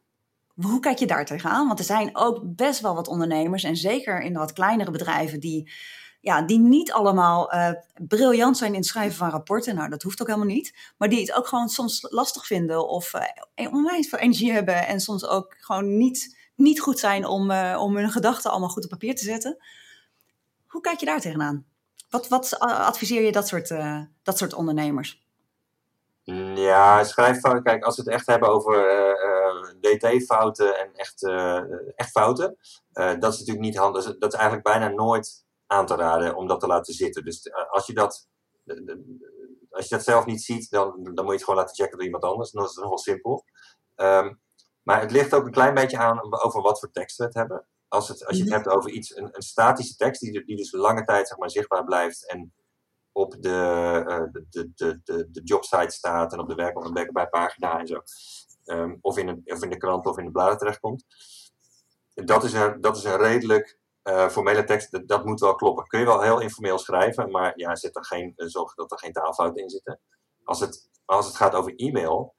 [0.55, 1.67] Hoe kijk je daar tegenaan?
[1.67, 5.73] Want er zijn ook best wel wat ondernemers, en zeker in wat kleinere bedrijven, die,
[6.21, 9.75] ja, die niet allemaal uh, briljant zijn in het schrijven van rapporten.
[9.75, 10.93] Nou, dat hoeft ook helemaal niet.
[10.99, 13.15] Maar die het ook gewoon soms lastig vinden of
[13.57, 17.97] uh, onwijs veel energie hebben en soms ook gewoon niet, niet goed zijn om, om
[17.97, 19.65] hun gedachten allemaal goed op papier te zetten.
[20.67, 21.65] Hoe kijk je daar tegenaan?
[22.11, 23.75] Wat, wat adviseer je dat soort,
[24.23, 25.23] dat soort ondernemers?
[26.55, 27.63] Ja, schrijffouten.
[27.63, 28.75] Kijk, als we het echt hebben over
[29.81, 31.23] DT-fouten en echt,
[31.95, 32.57] echt fouten,
[32.93, 34.19] dat is natuurlijk niet handig.
[34.19, 37.25] Dat is eigenlijk bijna nooit aan te raden om dat te laten zitten.
[37.25, 38.29] Dus als je dat
[39.75, 42.07] als je dat zelf niet ziet, dan, dan moet je het gewoon laten checken door
[42.07, 42.51] iemand anders.
[42.51, 43.45] dat is nogal simpel.
[43.97, 44.41] Um,
[44.83, 47.67] maar het ligt ook een klein beetje aan over wat voor tekst we het hebben.
[47.89, 48.63] Als, het, als je het mhm.
[48.63, 51.85] hebt over iets, een, een statische tekst, die, die dus lange tijd zeg maar, zichtbaar
[51.85, 52.55] blijft en
[53.13, 53.49] op de,
[54.09, 57.87] uh, de, de, de, de jobsite staat en op de werk, op de pagina en
[57.87, 58.03] zo.
[58.65, 61.05] Um, of, in een, of in de krant of in de bladen terechtkomt.
[62.15, 65.87] Dat is een, dat is een redelijk uh, formele tekst, dat, moet wel kloppen.
[65.87, 68.99] Kun je wel heel informeel schrijven, maar ja, zit er geen, eh, zorg dat er
[68.99, 70.01] geen taalfouten in zitten.
[70.45, 72.35] Als het, als het gaat over e-mail,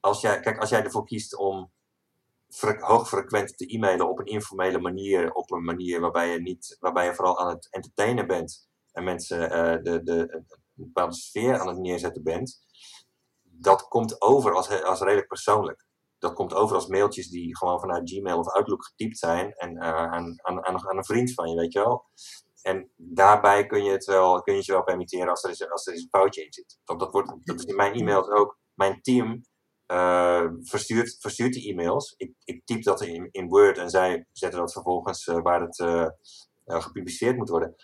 [0.00, 1.72] als jij, kijk, als jij ervoor kiest om
[2.78, 7.14] hoogfrequent te e-mailen op een informele manier, op een manier waarbij je, niet, waarbij je
[7.14, 11.78] vooral aan het entertainen bent en mensen uh, de, de, een bepaalde sfeer aan het
[11.78, 12.60] neerzetten bent,
[13.60, 15.84] dat komt over als, als redelijk persoonlijk
[16.24, 19.82] dat komt over als mailtjes die gewoon vanuit Gmail of Outlook getypt zijn en uh,
[19.82, 22.04] aan, aan, aan, een vriend van je, weet je wel.
[22.62, 25.86] En daarbij kun je het wel, kun je het wel permitteren als er, is, als
[25.86, 26.78] er is een foutje in zit.
[26.84, 28.58] Want dat, wordt, dat is in mijn e-mails ook.
[28.74, 29.44] Mijn team
[29.86, 32.14] uh, verstuurt, verstuurt die e-mails.
[32.16, 35.76] Ik, ik typ dat in, in Word en zij zetten dat vervolgens uh, waar het
[36.64, 37.74] gepubliceerd moet worden.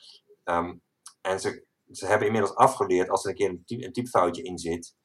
[0.45, 0.83] Um,
[1.21, 4.99] en ze, ze hebben inmiddels afgeleerd als er een keer een, een typfoutje in zit.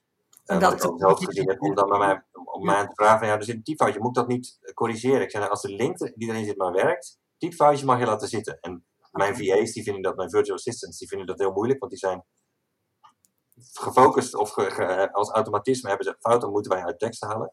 [0.46, 2.24] Dat, ik ook hoofd gezien heb, om dan bij mij
[2.56, 5.22] om mij te vragen, ja, er zit een typfoutje, moet ik dat niet corrigeren?
[5.22, 8.60] Ik zei, als de link die erin zit maar werkt, typfoutje mag je laten zitten.
[8.60, 11.92] En mijn VA's, die vinden dat, mijn virtual assistants, die vinden dat heel moeilijk, want
[11.92, 12.26] die zijn
[13.74, 14.58] gefocust of
[15.12, 17.52] als automatisme hebben ze fouten moeten wij uit tekst halen.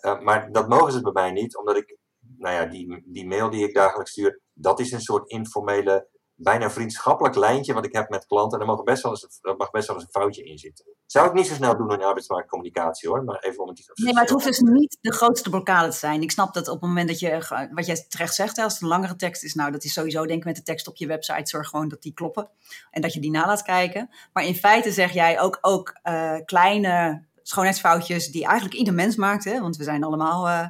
[0.00, 1.98] Uh, maar dat mogen ze bij mij niet, omdat ik,
[2.36, 6.08] nou ja, die, die mail die ik dagelijks stuur, dat is een soort informele
[6.40, 8.60] bijna vriendschappelijk lijntje wat ik heb met klanten.
[8.60, 10.84] En er, mag best wel eens, mag best wel eens een foutje in zitten.
[11.06, 14.12] Zou ik niet zo snel doen in arbeidsmarktcommunicatie hoor, maar even om het iets Nee,
[14.12, 16.22] maar het hoeft dus niet de grootste blokkade te zijn.
[16.22, 18.88] Ik snap dat op het moment dat je, wat jij terecht zegt, als het een
[18.88, 21.50] langere tekst is, nou dat is sowieso denk ik met de tekst op je website,
[21.50, 22.48] zorg gewoon dat die kloppen.
[22.90, 24.10] En dat je die na laat kijken.
[24.32, 29.44] Maar in feite zeg jij ook, ook uh, kleine schoonheidsfoutjes die eigenlijk ieder mens maakt,
[29.44, 29.60] hè?
[29.60, 30.48] want we zijn allemaal...
[30.48, 30.66] Uh,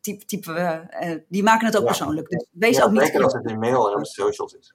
[0.00, 2.28] type, type uh, die maken het ook persoonlijk.
[2.28, 3.02] Dus wees ook niet.
[3.02, 4.74] Zeker als het in mail en op socials is.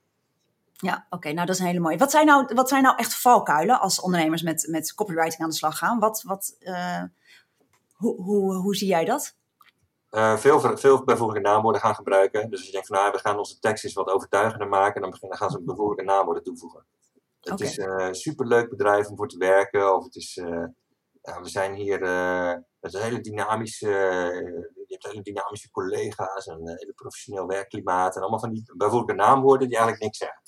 [0.82, 1.98] Ja, oké, nou dat is een hele mooie.
[1.98, 5.56] Wat zijn nou, wat zijn nou echt valkuilen als ondernemers met, met copywriting aan de
[5.56, 6.00] slag gaan?
[6.00, 7.04] Wat, wat, uh,
[7.94, 9.36] hoe, hoe, hoe zie jij dat?
[10.12, 12.50] Uh, veel, veel bijvoeglijke naamwoorden gaan gebruiken.
[12.50, 15.16] Dus als je denkt van nou, we gaan onze tekst eens wat overtuigender maken, dan,
[15.20, 16.86] dan gaan ze bijvoeglijke naamwoorden toevoegen.
[17.42, 19.96] Het is een uh, superleuk bedrijf om voor te werken.
[19.96, 20.36] Of het is,
[21.22, 22.02] we zijn hier,
[22.80, 23.88] het is een hele dynamische,
[24.88, 29.68] je hebt hele dynamische collega's, een hele professioneel werkklimaat en allemaal van die bijvoeglijke naamwoorden
[29.68, 30.42] die eigenlijk niks zeggen.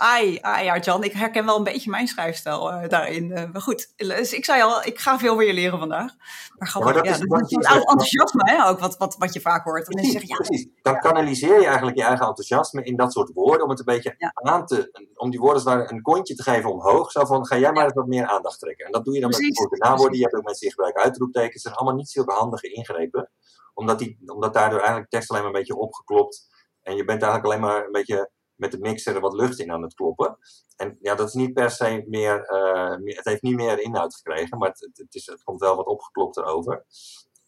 [0.00, 3.30] Ai, ai, Arjan, ik herken wel een beetje mijn schrijfstijl uh, daarin.
[3.30, 6.14] Uh, maar goed, dus ik zei al, ik ga veel weer leren vandaag.
[6.58, 9.84] Maar grappig, ja, dat, is, dat enthousiasme hè, ook, wat, wat, wat je vaak hoort.
[9.84, 10.68] Precies, zeg, ja, precies.
[10.82, 14.32] Dan kanaliseer je eigenlijk je eigen enthousiasme in dat soort woorden, om het een beetje
[14.32, 17.10] aan te, om die woorden waar een kontje te geven omhoog.
[17.10, 18.86] Zo van, ga jij maar eens wat meer aandacht trekken.
[18.86, 19.60] En dat doe je dan precies.
[19.60, 20.16] met de naamwoorden.
[20.16, 21.52] Je hebt ook mensen die gebruiken uitroeptekens.
[21.52, 23.30] Het zijn allemaal niet zulke handige ingrepen.
[23.74, 26.48] Omdat, die, omdat daardoor eigenlijk tekst alleen maar een beetje opgeklopt.
[26.82, 28.30] En je bent eigenlijk alleen maar een beetje
[28.60, 30.38] met de mixer er wat lucht in aan het kloppen.
[30.76, 34.58] En ja, dat is niet per se meer, uh, het heeft niet meer inhoud gekregen,
[34.58, 36.84] maar het, het, is, het komt wel wat opgeklopt erover.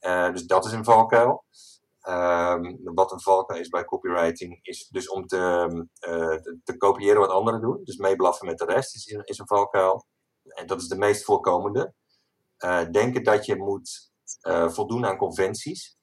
[0.01, 1.45] Uh, dus dat is een valkuil.
[2.09, 5.69] Um, wat een valkuil is bij copywriting, is dus om te,
[6.09, 7.81] uh, te, kopiëren wat anderen doen.
[7.85, 10.07] Dus meeblaffen met de rest is, is een valkuil.
[10.43, 11.95] En dat is de meest voorkomende.
[12.91, 14.11] denken dat je moet
[14.69, 15.97] voldoen aan conventies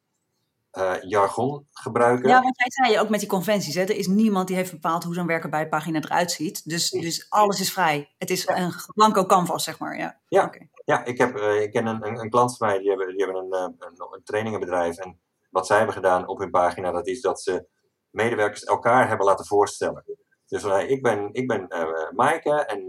[0.78, 2.30] uh, jargon gebruiken.
[2.30, 3.76] Ja, want jij zei je ook met die conventies.
[3.76, 3.82] Hè?
[3.82, 6.70] Er is niemand die heeft bepaald hoe zo'n werkenbijpagina eruit ziet.
[6.70, 8.16] Dus, dus alles is vrij.
[8.18, 9.98] Het is een blanco canvas, zeg maar.
[9.98, 10.52] Ja, ja,
[10.86, 13.26] ja ik, heb, uh, ik ken een, een, een, klant van mij, die hebben, die
[13.26, 14.98] hebben een, eh, een, een, trainingenbedrijf.
[14.98, 17.68] En wat zij hebben gedaan op hun pagina, dat is dat ze
[18.10, 20.04] medewerkers elkaar hebben laten voorstellen.
[20.48, 21.68] Dus uh, ik ben, ik ben
[22.16, 22.80] Maaike en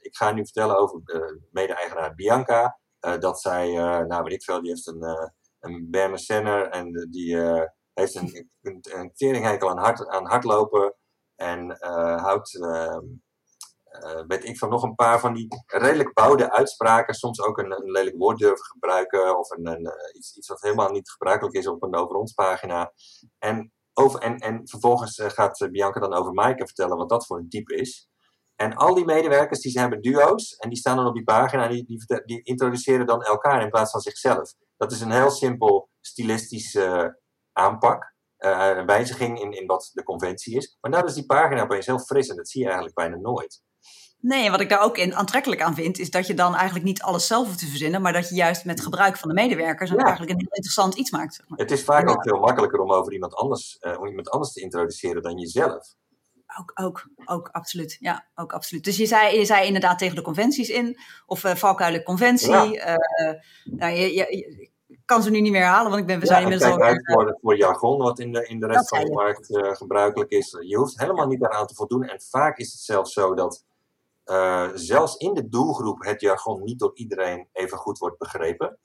[0.00, 1.00] ik ga nu vertellen over
[1.50, 2.78] mede-eigenaar Bianca.
[3.18, 3.72] dat zij,
[4.06, 5.32] nou weet ik veel, die heeft een
[5.68, 7.62] een Senner en die uh,
[7.92, 10.94] heeft een, een, een teringhekel aan, hard, aan hardlopen
[11.34, 12.98] en uh, houdt, uh,
[14.26, 17.90] weet ik van, nog een paar van die redelijk bouwde uitspraken, soms ook een, een
[17.90, 21.94] lelijk woord durven gebruiken of een, iets, iets wat helemaal niet gebruikelijk is op een
[21.94, 22.92] over ons pagina.
[23.38, 27.48] En, over, en, en vervolgens gaat Bianca dan over Maaike vertellen wat dat voor een
[27.48, 28.08] type is.
[28.60, 31.68] En al die medewerkers die ze hebben duo's en die staan dan op die pagina
[31.68, 34.54] en die, die introduceren dan elkaar in plaats van zichzelf.
[34.78, 37.18] Dat is een heel simpel stilistische
[37.52, 38.16] aanpak.
[38.38, 40.76] Uh, een wijziging in, in wat de conventie is.
[40.80, 43.62] Maar nou is die pagina opeens heel fris en dat zie je eigenlijk bijna nooit.
[44.20, 46.84] Nee, en wat ik daar ook in aantrekkelijk aan vind, is dat je dan eigenlijk
[46.84, 49.90] niet alles zelf hoeft te verzinnen, maar dat je juist met gebruik van de medewerkers
[49.90, 51.34] eigenlijk een heel interessant iets maakt.
[51.34, 51.58] Zeg maar.
[51.58, 54.60] Het is vaak ook veel makkelijker om over iemand anders, uh, om iemand anders te
[54.60, 55.94] introduceren dan jezelf.
[56.56, 57.96] Ook, ook, ook absoluut.
[58.00, 58.84] Ja, ook absoluut.
[58.84, 62.50] Dus je zei, je zei inderdaad tegen de conventies in, of uh, valkuilen conventie.
[62.50, 62.64] Ja.
[62.64, 63.34] Uh,
[63.64, 64.70] nou, je, je,
[65.04, 66.80] kan ze nu niet meer halen, want ik ben, we zijn inmiddels al...
[66.80, 70.30] uit voor, voor jargon, wat in de, in de rest van de markt uh, gebruikelijk
[70.30, 70.56] is.
[70.60, 72.02] Je hoeft helemaal niet daaraan te voldoen.
[72.02, 73.64] En vaak is het zelfs zo dat
[74.74, 78.78] zelfs in de doelgroep het jargon niet door iedereen even goed wordt begrepen.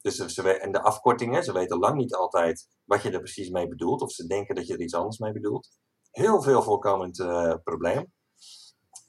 [0.00, 3.68] Dus ze, en de afkortingen, ze weten lang niet altijd wat je er precies mee
[3.68, 4.02] bedoelt.
[4.02, 5.68] Of ze denken dat je er iets anders mee bedoelt.
[6.16, 8.12] Heel veel voorkomend uh, probleem.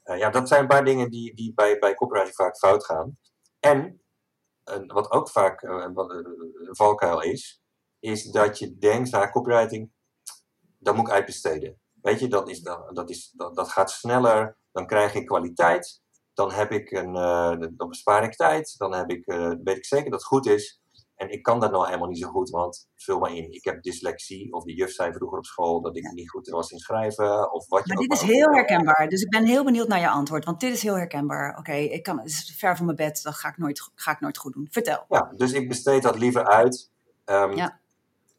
[0.02, 3.18] ja, dat zijn een paar dingen die, die bij, bij copywriting vaak fout gaan.
[3.60, 4.02] En
[4.86, 7.62] wat ook vaak uh, een valkuil is,
[7.98, 9.90] is dat je denkt, nou, copywriting,
[10.78, 11.80] dat moet ik uitbesteden.
[12.02, 16.02] Weet je, dat, is, dat, dat, is, dat, dat gaat sneller, dan krijg ik kwaliteit,
[16.34, 17.12] dan, heb ik een,
[17.76, 19.24] dan bespaar ik tijd, dan heb ik,
[19.64, 20.80] weet ik zeker dat het goed is.
[21.18, 23.52] En ik kan dat nou helemaal niet zo goed, want vul maar in.
[23.52, 26.70] Ik heb dyslexie, of de juf zei vroeger op school dat ik niet goed was
[26.70, 27.52] in schrijven.
[27.52, 30.08] Of wat je maar dit is heel herkenbaar, dus ik ben heel benieuwd naar je
[30.08, 31.58] antwoord, want dit is heel herkenbaar.
[31.58, 34.20] Oké, ik kan, het is ver van mijn bed, dat ga ik, nooit, ga ik
[34.20, 34.68] nooit goed doen.
[34.70, 35.04] Vertel.
[35.08, 36.90] Ja, dus ik besteed dat liever uit.
[37.26, 37.80] Um, ja.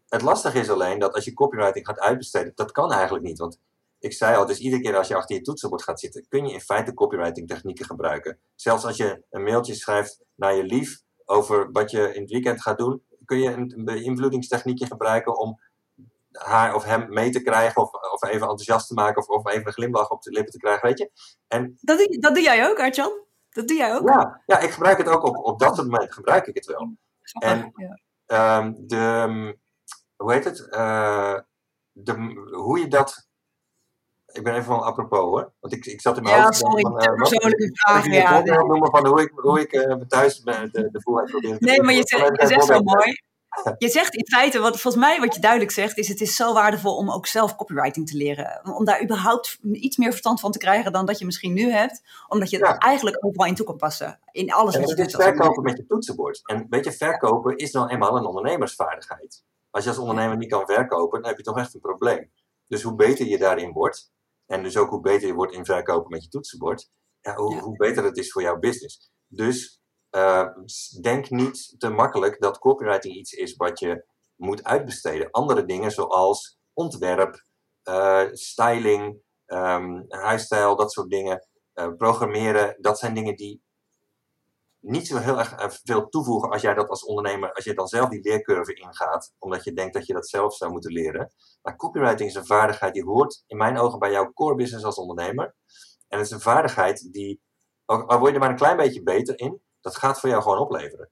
[0.09, 3.39] Het lastige is alleen dat als je copywriting gaat uitbesteden, dat kan eigenlijk niet.
[3.39, 3.59] Want
[3.99, 6.53] ik zei al, dus iedere keer als je achter je toetsenbord gaat zitten, kun je
[6.53, 8.39] in feite copywriting technieken gebruiken.
[8.55, 12.61] Zelfs als je een mailtje schrijft naar je lief over wat je in het weekend
[12.61, 15.59] gaat doen, kun je een beïnvloedingstechniekje gebruiken om
[16.31, 19.67] haar of hem mee te krijgen, of, of even enthousiast te maken, of, of even
[19.67, 21.11] een glimlach op de lippen te krijgen, weet je.
[21.47, 23.11] En, dat, doe, dat doe jij ook, Artjan?
[23.49, 24.09] Dat doe jij ook?
[24.09, 26.93] Ja, ja ik gebruik het ook op, op dat momenten, gebruik ik het wel.
[27.39, 27.71] En
[28.25, 28.57] ja.
[28.57, 29.57] um, de,
[30.15, 31.39] hoe heet het, uh,
[31.91, 32.13] de,
[32.51, 33.28] hoe je dat
[34.31, 35.51] ik ben even van apropos hoor.
[35.59, 36.57] Want ik, ik zat in mijn ja, hoofd.
[36.57, 38.05] Sorry, van, uh, persoonlijke vraag.
[38.05, 38.57] Ik ja, nee.
[38.57, 42.03] noemen van hoe ik, hoe ik uh, thuis de, de voorbeeld probeer Nee, maar je,
[42.05, 43.13] zegt, je zegt zo mooi.
[43.77, 46.53] Je zegt in feite, wat, volgens mij wat je duidelijk zegt, is het is zo
[46.53, 48.61] waardevol om ook zelf copywriting te leren.
[48.75, 52.01] Om daar überhaupt iets meer verstand van te krijgen dan dat je misschien nu hebt.
[52.27, 52.71] Omdat je ja.
[52.71, 54.19] het eigenlijk overal in toe kan passen.
[54.31, 55.11] In alles en wat je doet.
[55.11, 56.41] verkopen met je toetsenbord.
[56.43, 59.43] En weet je, verkopen is nou eenmaal een ondernemersvaardigheid.
[59.69, 62.31] Als je als ondernemer niet kan verkopen, dan heb je toch echt een probleem.
[62.67, 64.11] Dus hoe beter je daarin wordt,
[64.49, 66.89] en dus ook hoe beter je wordt in verkopen met je toetsenbord,
[67.21, 67.61] ja, hoe, ja.
[67.61, 69.11] hoe, beter het is voor jouw business.
[69.27, 69.81] Dus
[70.11, 70.47] uh,
[71.01, 75.31] denk niet te makkelijk dat copywriting iets is wat je moet uitbesteden.
[75.31, 77.43] Andere dingen zoals ontwerp,
[77.83, 83.63] uh, styling, um, huisstijl, dat soort dingen, uh, programmeren, dat zijn dingen die
[84.79, 88.09] niet zo heel erg veel toevoegen als jij dat als ondernemer, als je dan zelf
[88.09, 91.31] die leercurve ingaat, omdat je denkt dat je dat zelf zou moeten leren.
[91.61, 94.95] Maar copywriting is een vaardigheid die hoort in mijn ogen bij jouw core business als
[94.95, 95.55] ondernemer.
[96.07, 97.41] En het is een vaardigheid die,
[97.85, 100.59] al word je er maar een klein beetje beter in, dat gaat voor jou gewoon
[100.59, 101.09] opleveren.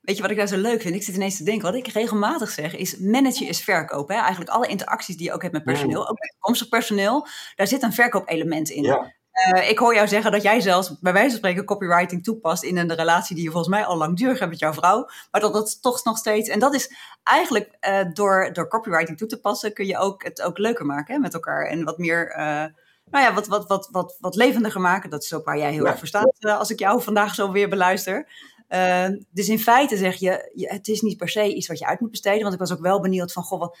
[0.00, 0.94] Weet je wat ik daar zo leuk vind?
[0.94, 4.14] Ik zit ineens te denken, wat ik regelmatig zeg, is managen is verkopen.
[4.14, 4.20] Hè?
[4.20, 6.06] Eigenlijk alle interacties die je ook hebt met personeel, mm.
[6.08, 8.82] ook met toekomstig personeel, daar zit een verkoopelement in.
[8.82, 9.14] Ja.
[9.32, 12.76] Uh, ik hoor jou zeggen dat jij zelfs bij wijze van spreken copywriting toepast in
[12.76, 15.08] een relatie die je volgens mij al langdurig hebt met jouw vrouw.
[15.30, 16.48] Maar dat dat toch nog steeds.
[16.48, 20.42] En dat is eigenlijk uh, door, door copywriting toe te passen, kun je ook het
[20.42, 21.66] ook leuker maken hè, met elkaar.
[21.66, 22.30] En wat meer.
[22.30, 22.64] Uh,
[23.10, 25.10] nou ja, wat, wat, wat, wat, wat levendiger maken.
[25.10, 25.90] Dat is ook waar jij heel ja.
[25.90, 28.28] erg voor staat als ik jou vandaag zo weer beluister.
[28.72, 32.00] Uh, dus in feite zeg je, het is niet per se iets wat je uit
[32.00, 32.40] moet besteden.
[32.40, 33.74] Want ik was ook wel benieuwd van, goh,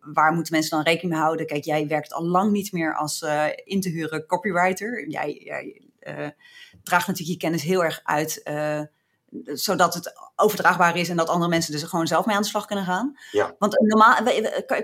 [0.00, 1.46] waar moeten mensen dan rekening mee houden?
[1.46, 5.08] Kijk, jij werkt al lang niet meer als uh, in te huren copywriter.
[5.08, 6.28] Jij, jij uh,
[6.82, 8.42] draagt natuurlijk je kennis heel erg uit,
[9.44, 12.66] zodat het overdraagbaar is en dat andere mensen dus gewoon zelf mee aan de slag
[12.66, 13.18] kunnen gaan.
[13.30, 13.54] Ja.
[13.58, 14.14] Want normaal,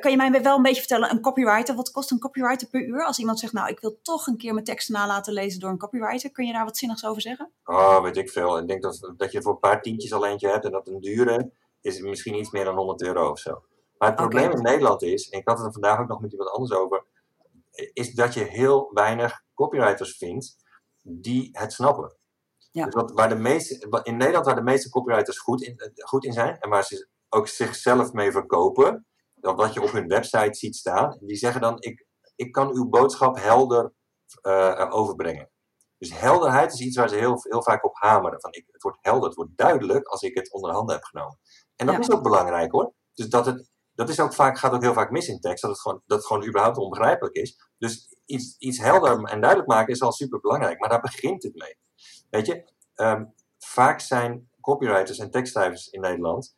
[0.01, 3.05] kan je mij wel een beetje vertellen, een copywriter, wat kost een copywriter per uur?
[3.05, 5.71] Als iemand zegt, nou, ik wil toch een keer mijn teksten na laten lezen door
[5.71, 7.51] een copywriter, kun je daar wat zinnigs over zeggen?
[7.65, 8.59] Oh, weet ik veel.
[8.59, 11.01] Ik denk dat, dat je voor een paar tientjes al eentje hebt en dat een
[11.01, 13.63] dure is misschien iets meer dan 100 euro of zo.
[13.99, 14.57] Maar het probleem okay.
[14.57, 17.05] in Nederland is, en ik had het er vandaag ook nog met iemand anders over,
[17.93, 20.57] is dat je heel weinig copywriters vindt
[21.03, 22.17] die het snappen.
[22.71, 22.85] Ja.
[22.85, 26.33] Dus wat, waar de meeste, in Nederland waar de meeste copywriters goed in, goed in
[26.33, 31.19] zijn en waar ze ook zichzelf mee verkopen, wat je op hun website ziet staan,
[31.21, 32.07] die zeggen dan: Ik,
[32.37, 33.93] ik kan uw boodschap helder
[34.43, 35.51] uh, overbrengen.
[35.99, 38.41] Dus helderheid is iets waar ze heel, heel vaak op hameren.
[38.41, 41.39] Van ik, het wordt helder, het wordt duidelijk als ik het onder handen heb genomen.
[41.77, 42.01] En dat ja.
[42.01, 42.95] is ook belangrijk hoor.
[43.15, 45.71] Dus dat, het, dat is ook vaak, gaat ook heel vaak mis in tekst, dat
[45.71, 47.71] het gewoon, dat het gewoon überhaupt onbegrijpelijk is.
[47.79, 51.55] Dus iets, iets helder en duidelijk maken is al super belangrijk, maar daar begint het
[51.55, 51.79] mee.
[52.31, 52.65] Weet je,
[52.97, 56.57] um, vaak zijn copywriters en tekstschrijvers in Nederland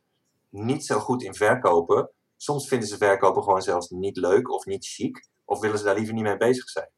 [0.48, 2.10] niet zo goed in verkopen.
[2.36, 5.94] Soms vinden ze verkopen gewoon zelfs niet leuk of niet chic, of willen ze daar
[5.94, 6.90] liever niet mee bezig zijn.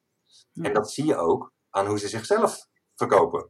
[0.52, 0.62] Ja.
[0.64, 3.48] En dat zie je ook aan hoe ze zichzelf verkopen.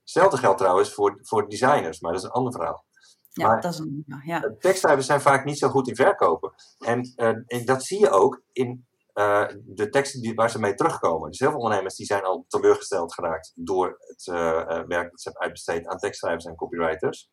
[0.00, 2.84] Hetzelfde geldt trouwens voor, voor designers, maar dat is een ander verhaal.
[3.28, 4.54] Ja, Maar- dat is een, ja.
[4.58, 6.52] Tekstschrijvers zijn vaak niet zo goed in verkopen.
[6.78, 10.74] En, eh, en dat zie je ook in eh, de teksten die, waar ze mee
[10.74, 11.30] terugkomen.
[11.30, 15.20] Dus heel veel ondernemers die zijn al teleurgesteld geraakt door het eh, eh, werk dat
[15.20, 17.30] ze hebben uitbesteed aan tekstschrijvers en copywriters.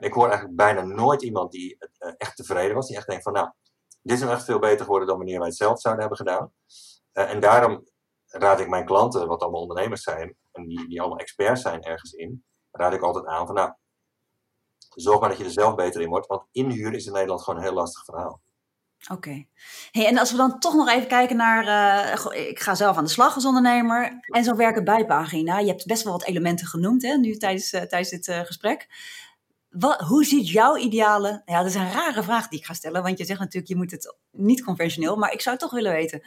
[0.00, 1.78] Ik hoor eigenlijk bijna nooit iemand die
[2.16, 3.50] echt tevreden was, die echt denkt van nou,
[4.02, 6.52] dit is nou echt veel beter geworden dan wanneer wij het zelf zouden hebben gedaan.
[7.12, 7.86] En daarom
[8.26, 12.12] raad ik mijn klanten, wat allemaal ondernemers zijn, en die, die allemaal experts zijn ergens
[12.12, 13.72] in, raad ik altijd aan van nou,
[14.94, 16.26] zorg maar dat je er zelf beter in wordt.
[16.26, 18.40] Want inhuur is in Nederland gewoon een heel lastig verhaal.
[19.10, 19.44] Oké.
[19.90, 21.66] Hey, en als we dan toch nog even kijken naar.
[21.66, 24.18] eh, ik ga zelf aan de slag als ondernemer.
[24.26, 25.58] En zo'n werken bijpagina.
[25.58, 28.86] Je hebt best wel wat elementen genoemd hè, nu tijdens, eh, tijdens dit eh, gesprek.
[29.70, 31.42] Wat, hoe ziet jouw ideale.
[31.44, 33.02] Ja, dat is een rare vraag die ik ga stellen.
[33.02, 35.16] Want je zegt natuurlijk, je moet het niet conventioneel.
[35.16, 36.22] Maar ik zou toch willen weten.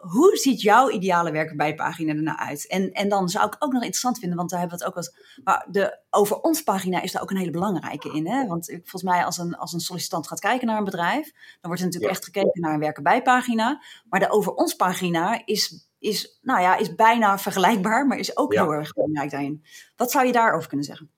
[0.00, 2.66] Hoe ziet jouw ideale werken bijpagina er nou uit?
[2.66, 5.02] En, en dan zou ik ook nog interessant vinden, want daar hebben we het ook
[5.04, 8.26] wel eens maar de over ons pagina is daar ook een hele belangrijke in.
[8.28, 8.46] Hè?
[8.46, 11.42] Want ik- volgens mij als een, als een sollicitant gaat kijken naar een bedrijf, dan
[11.60, 12.18] wordt er natuurlijk Ja.
[12.18, 13.82] echt gekeken naar een werken bij pagina.
[14.08, 18.52] Maar de over ons pagina is, is, nou ja, is bijna vergelijkbaar, maar is ook
[18.52, 18.62] Ja.
[18.62, 19.64] heel erg belangrijk daarin.
[19.96, 21.10] Wat zou je daarover kunnen zeggen?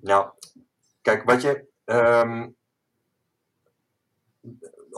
[0.00, 0.28] Nou,
[1.02, 1.66] kijk, wat je.
[1.84, 2.48] ehm,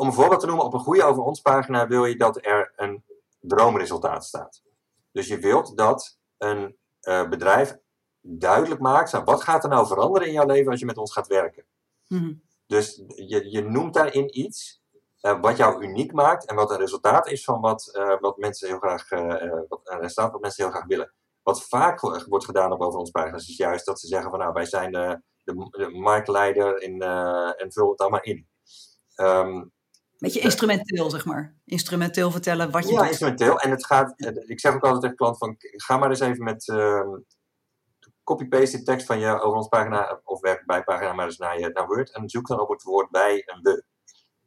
[0.01, 2.73] om een voorbeeld te noemen, op een goede over ons pagina wil je dat er
[2.77, 3.05] een
[3.41, 4.63] droomresultaat staat.
[5.13, 7.77] Dus je wilt dat een eh, bedrijf
[8.21, 11.13] duidelijk maakt, nou, wat gaat er nou veranderen in jouw leven als je met ons
[11.13, 11.65] gaat werken?
[12.09, 12.33] Mhm.
[12.67, 14.83] Dus je, je noemt daarin iets
[15.21, 18.69] eh, wat jou uniek maakt en wat een resultaat is van wat, eh, wat mensen
[18.69, 19.09] heel graag,
[19.69, 21.13] wat, een resultaat wat mensen heel graag willen.
[21.43, 24.39] Wat vaak wo- wordt gedaan op over ons pagina's is juist dat ze zeggen van
[24.39, 28.49] nou wij zijn de, de, de marktleider in, en vul het dan maar in.
[29.15, 29.65] Ehm,
[30.21, 31.55] Beetje instrumenteel, zeg maar.
[31.65, 33.09] Instrumenteel vertellen wat je ja, doet.
[33.09, 33.61] instrumenteel.
[33.61, 36.45] En het gaat, eh, ik zeg ook altijd tegen klanten van, ga maar eens even
[36.45, 37.09] met ehm,
[38.25, 41.61] copy-paste de tekst van je over ons pagina of werk bij pagina maar eens naar,
[41.61, 43.85] je, naar Word en zoek dan op het woord bij en we.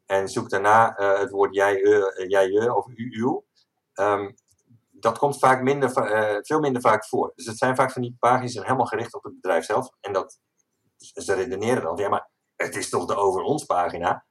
[0.06, 3.46] En zoek daarna eh, het woord jij, eh, jij, je of u, uw.
[3.94, 4.32] Ehm,
[4.92, 5.92] dat komt vaak minder,
[6.46, 7.32] veel minder vaak voor.
[7.36, 9.90] Dus het zijn vaak van die pagina's helemaal gericht op het bedrijf zelf.
[10.00, 10.40] En dat,
[10.98, 14.26] ze redeneren dan, van, ja maar het is toch de over ons pagina.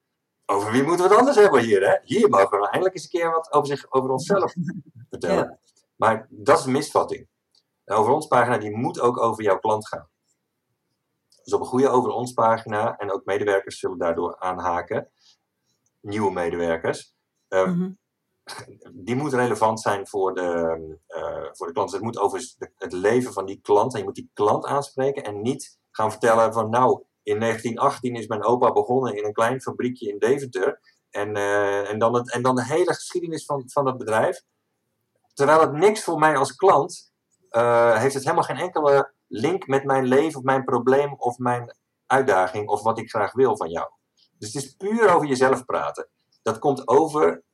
[0.52, 1.88] Over wie moeten we het anders hebben hier?
[1.88, 1.96] Hè?
[2.04, 4.54] Hier mogen we eindelijk eens een keer wat over, zich, over onszelf
[5.10, 5.58] vertellen.
[5.96, 7.28] Maar dat is een misvatting.
[7.84, 10.08] De over ons pagina die moet ook over jouw klant gaan.
[11.44, 15.10] Dus op een goede over ons pagina, en ook medewerkers zullen daardoor aanhaken,
[16.00, 17.14] nieuwe medewerkers,
[17.48, 17.90] eh, Mhm.
[18.92, 20.76] die moet relevant zijn voor de,
[21.06, 21.88] eh, voor de klant.
[21.90, 23.92] Dus het moet over het leven van die klant.
[23.92, 28.26] En je moet die klant aanspreken en niet gaan vertellen van nou, in 1918 is
[28.26, 30.80] mijn opa begonnen in een klein fabriekje in Deventer.
[31.10, 34.42] En, eh, en, dan, het, en dan de hele geschiedenis van, van het bedrijf.
[35.34, 37.12] Terwijl het niks voor mij als klant
[37.48, 41.76] eh, heeft het helemaal geen enkele link met mijn leven of mijn probleem of mijn
[42.06, 43.90] uitdaging of wat ik graag wil van jou.
[44.38, 46.08] Dus het is puur over jezelf praten.
[46.42, 47.44] Dat komt over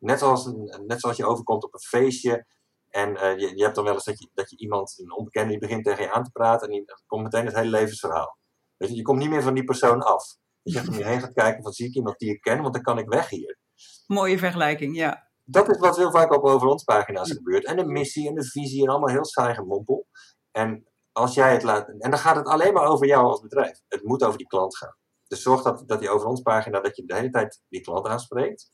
[0.00, 2.46] Net zoals, een- net zoals je overkomt op een feestje.
[2.88, 5.48] En eh, je, je hebt dan wel eens dat je, dat je iemand, een onbekende,
[5.50, 6.68] die begint tegen je aan te praten.
[6.68, 8.38] En die komt meteen het hele levensverhaal.
[8.80, 10.24] Weet je, komt niet meer van die persoon af.
[10.62, 12.74] Dat je om je heen gaat kijken van zie ik iemand die ik ken, want
[12.74, 13.58] dan kan ik weg hier.
[14.06, 15.28] Mooie vergelijking, ja.
[15.44, 17.64] Dat is wat heel vaak op over ons pagina's gebeurt.
[17.64, 20.06] En de missie en de visie en allemaal heel saai gemompel.
[20.50, 21.88] En als jij het laat.
[21.88, 23.80] En dan gaat het alleen maar over jou als bedrijf.
[23.88, 24.96] Het moet over die klant gaan.
[25.26, 28.06] Dus zorg dat, dat die over ons pagina, dat je de hele tijd die klant
[28.06, 28.70] aanspreekt.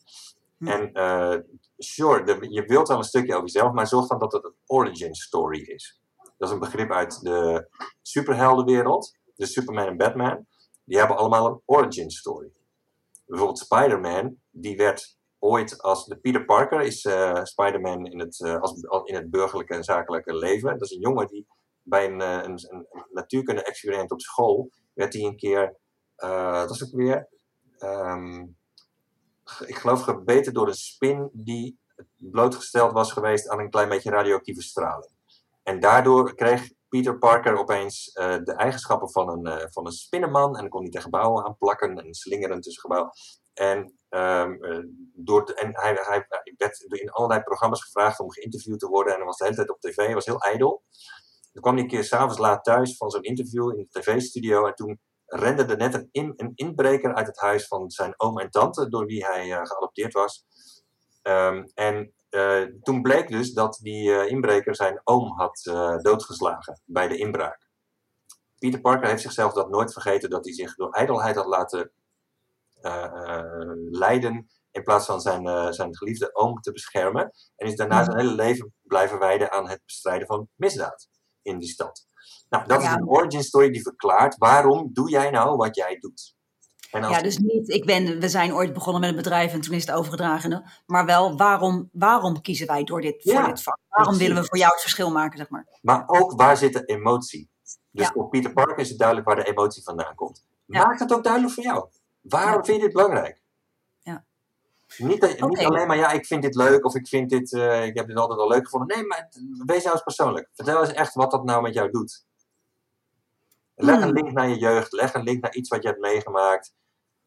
[0.58, 0.68] Hm.
[0.68, 1.38] En eh,
[1.78, 4.54] sure, de- je wilt wel een stukje over jezelf, maar zorg dan dat het een
[4.66, 6.00] origin story is.
[6.38, 7.68] Dat is een begrip uit de
[8.02, 9.16] superheldenwereld.
[9.36, 10.46] De Superman en Batman.
[10.84, 12.50] Die hebben allemaal een origin story.
[13.26, 18.82] Bijvoorbeeld Spider-Man, die werd ooit als de Peter Parker is eh, Spider-Man in, het, als-
[19.04, 20.72] in het burgerlijke en zakelijke leven.
[20.78, 21.46] Dat is een jongen die
[21.82, 25.76] bij een, eh, een, natuurkunde-experiment op school werd hij een keer,
[26.16, 27.28] eh dat is ook weer,
[27.78, 28.40] ehm,
[29.66, 31.78] ik geloof gebeten door een spin die
[32.16, 35.10] blootgesteld was geweest aan een klein beetje radioactieve straling.
[35.62, 40.54] En daardoor kreeg Peter Parker opeens eh, de eigenschappen van een, eh, van een spinnenman
[40.54, 43.10] en dan kon hij tegen gebouwen aanplakken en slingeren tussen gebouwen.
[43.54, 44.84] En, ehm, eh,
[45.14, 46.26] door en hij, hij,
[46.56, 49.70] werd in allerlei programma's gevraagd om geïnterviewd te worden en hij was de hele tijd
[49.70, 50.82] op tv, was heel ijdel.
[51.52, 54.74] Dan kwam hij een keer s'avonds laat thuis van zo'n interview in de tv-studio en
[54.74, 58.50] toen rende er net een, in, een inbreker uit het huis van zijn oom en
[58.50, 60.44] tante, door wie hij geadopteerd was.
[61.22, 62.14] Ehm, en
[62.82, 67.68] toen bleek dus dat die eh, inbreker zijn oom had eh, doodgeslagen bij de inbraak.
[68.58, 71.92] Peter Parker heeft zichzelf dat nooit vergeten, dat hij zich door ijdelheid had laten
[72.86, 77.32] eh, eh, leiden in plaats van zijn, uh, zijn geliefde oom te beschermen.
[77.56, 81.08] En is daarna zijn hele leven blijven wijden aan het bestrijden van misdaad
[81.42, 82.06] in die stad.
[82.48, 86.35] Nou, dat is een origin story die verklaart waarom doe jij nou wat jij doet.
[87.00, 89.86] Ja, dus niet, ik ben, we zijn ooit begonnen met een bedrijf en toen is
[89.86, 90.64] het overgedragen.
[90.86, 93.78] Maar wel, waarom, waarom kiezen wij door dit, voor dit vak?
[93.88, 95.66] Waarom willen we voor jou het verschil maken, zeg maar?
[95.82, 97.48] Maar ook, waar zit de emotie?
[97.90, 100.44] Dus voor Pieter Parker is het duidelijk waar de emotie vandaan komt.
[100.64, 101.88] Maak het ook duidelijk voor jou.
[102.20, 103.42] Waarom vind je dit belangrijk?
[103.98, 104.24] Ja.
[104.98, 107.96] Niet, niet alleen maar, ja, ik vind dit leuk of ik vind dit, uh, ik
[107.96, 108.96] heb dit altijd al leuk gevonden.
[108.96, 109.28] Nee, maar
[109.66, 110.48] wees nou eens persoonlijk.
[110.52, 112.24] Vertel eens echt wat dat nou met jou doet.
[113.74, 114.12] Leg een hmm.
[114.12, 116.74] link naar je jeugd, leg een link naar iets wat je hebt meegemaakt.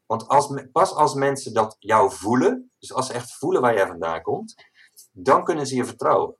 [0.09, 3.87] Want als, pas als mensen dat jou voelen, dus als ze echt voelen waar jij
[3.87, 4.53] vandaan komt,
[5.11, 6.37] dan kunnen ze je vertrouwen.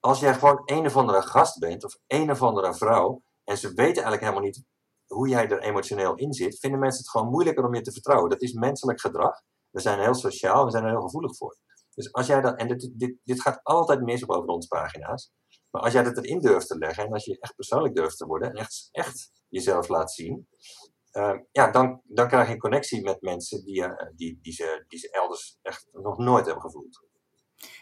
[0.00, 3.66] Als jij gewoon een of andere gast bent, of een of andere vrouw, en ze
[3.66, 4.64] weten eigenlijk helemaal niet
[5.06, 8.30] hoe jij er emotioneel in zit, vinden mensen het gewoon moeilijker om je te vertrouwen.
[8.30, 9.42] Dat is menselijk gedrag.
[9.70, 11.56] We zijn heel sociaal, we zijn er heel gevoelig voor.
[11.94, 15.30] Dus als jij dat, en dit, dit, dit gaat altijd mis op over ons pagina's,
[15.70, 18.26] maar als jij dat erin durft te leggen en als je echt persoonlijk durft te
[18.26, 20.48] worden en echt, echt jezelf laat zien,
[21.12, 24.98] uh, ja, dan, dan krijg je connectie met mensen die, uh, die, die, ze, die
[24.98, 27.10] ze elders echt nog nooit hebben gevoeld.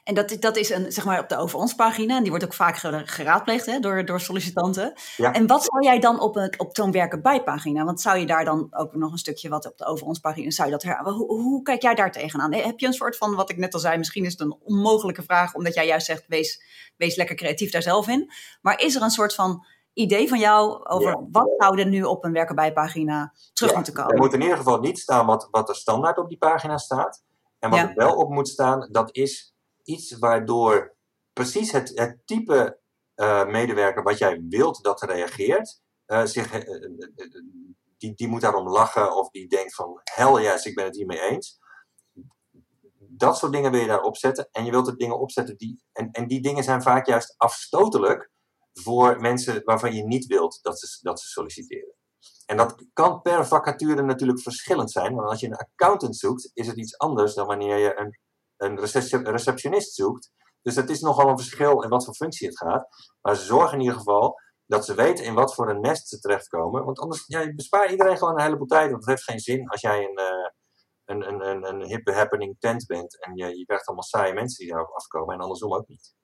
[0.04, 2.16] En dat, dat is een, zeg maar op de Over Ons pagina.
[2.16, 4.92] En die wordt ook vaak geraadpleegd hè, door, door sollicitanten.
[5.16, 5.32] Ja.
[5.32, 7.84] En wat zou jij dan op, een, op zo'n werken bij pagina?
[7.84, 10.50] Want zou je daar dan ook nog een stukje wat op de Over Ons pagina...
[10.50, 12.54] Zou je dat her, hoe, hoe kijk jij daar tegenaan?
[12.54, 13.98] Heb je een soort van, wat ik net al zei...
[13.98, 15.54] Misschien is het een onmogelijke vraag...
[15.54, 16.62] omdat jij juist zegt, wees,
[16.96, 18.30] wees lekker creatief daar zelf in.
[18.60, 22.24] Maar is er een soort van idee van jou over wat zou er nu op
[22.24, 24.12] een werken bij pagina terug moeten komen?
[24.12, 27.22] Er moet in ieder geval niet staan wat, wat er standaard op die pagina staat.
[27.58, 30.94] En wat er wel op moet staan, dat is iets waardoor
[31.32, 32.80] precies het, het type
[33.16, 36.98] uh, medewerker wat jij wilt dat reageert, uh, zich, uh,
[37.98, 41.20] die, die moet daarom lachen of die denkt van hell yes, ik ben het hiermee
[41.20, 41.58] eens.
[42.98, 46.10] Dat soort dingen wil je daar opzetten en je wilt er dingen opzetten die, en,
[46.10, 48.29] en die dingen zijn vaak juist afstotelijk
[48.72, 51.94] voor mensen waarvan je niet wilt dat ze, dat ze solliciteren.
[52.46, 56.66] En dat kan per vacature natuurlijk verschillend zijn, want als je een accountant zoekt, is
[56.66, 58.18] het iets anders dan wanneer je een,
[58.56, 58.78] een
[59.24, 60.30] receptionist zoekt.
[60.62, 62.88] Dus het is nogal een verschil in wat voor functie het gaat.
[63.20, 66.84] Maar zorg in ieder geval dat ze weten in wat voor een nest ze terechtkomen.
[66.84, 68.90] Want anders ja, je bespaart iedereen gewoon een heleboel tijd.
[68.90, 70.48] Want het heeft geen zin als jij een, uh,
[71.04, 74.64] een, een, een, een hippe happening tent bent en je, je krijgt allemaal saaie mensen
[74.64, 76.14] die daarop afkomen en andersom ook niet.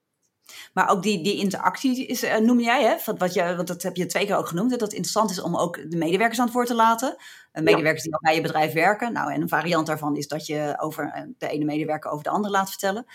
[0.72, 2.97] Maar ook die, die interactie is, uh, noem jij, hè?
[3.05, 4.70] Wat, wat je, want dat heb je twee keer ook genoemd.
[4.70, 4.76] Hè?
[4.76, 7.16] Dat het interessant is om ook de medewerkers aan het woord te laten.
[7.53, 9.12] Uh, medewerkers die bij je bedrijf werken.
[9.12, 12.30] Nou, en een variant daarvan is dat je over eh, de ene medewerker over de
[12.30, 13.07] andere laat vertellen.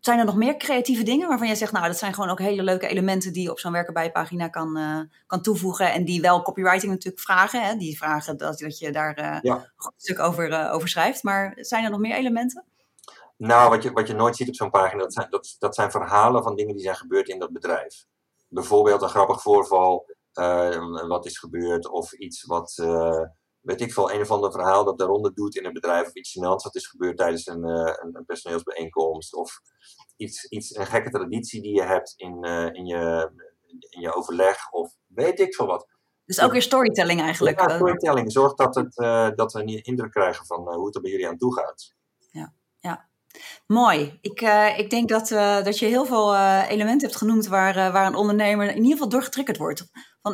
[0.00, 2.62] zijn er nog meer creatieve dingen waarvan jij zegt, nou, dat zijn gewoon ook hele
[2.62, 4.78] leuke elementen die je op zo'n werken bij pagina kan,
[5.26, 5.92] kan toevoegen.
[5.92, 7.62] En die wel copywriting natuurlijk vragen.
[7.62, 7.76] Hè?
[7.76, 9.54] Die vragen dat, dat je daar ja.
[9.54, 11.22] een stuk over, over schrijft.
[11.22, 12.64] Maar zijn er nog meer elementen?
[13.46, 15.90] Nou, wat je, wat je nooit ziet op zo'n pagina, dat zijn, dat, dat zijn
[15.90, 18.04] verhalen van dingen die zijn gebeurd in dat bedrijf.
[18.48, 23.22] Bijvoorbeeld een grappig voorval, uh, wat is gebeurd, of iets wat, uh,
[23.60, 26.14] weet ik veel, een of ander verhaal dat de ronde doet in een bedrijf, of
[26.14, 29.60] iets gênants wat is gebeurd tijdens een, uh, een, een, personeelsbijeenkomst, of
[30.16, 33.30] iets, iets, een gekke traditie die je hebt in, in, je,
[33.90, 35.86] in je overleg, of weet ik veel wat.
[36.24, 37.60] Dus ook weer storytelling eigenlijk.
[37.60, 38.32] Ja, storytelling.
[38.32, 38.94] Zorg dat, het,
[39.36, 41.94] dat we een indruk krijgen van hoe het er bij jullie aan toe gaat.
[42.30, 43.12] Ja, ja.
[43.66, 44.18] Mooi.
[44.20, 47.92] Ik, uh, ik denk dat, uh, dat je heel veel uh, elementen hebt genoemd waar,
[47.92, 49.86] waar een ondernemer in ieder geval door getriggerd wordt.
[50.22, 50.32] Van,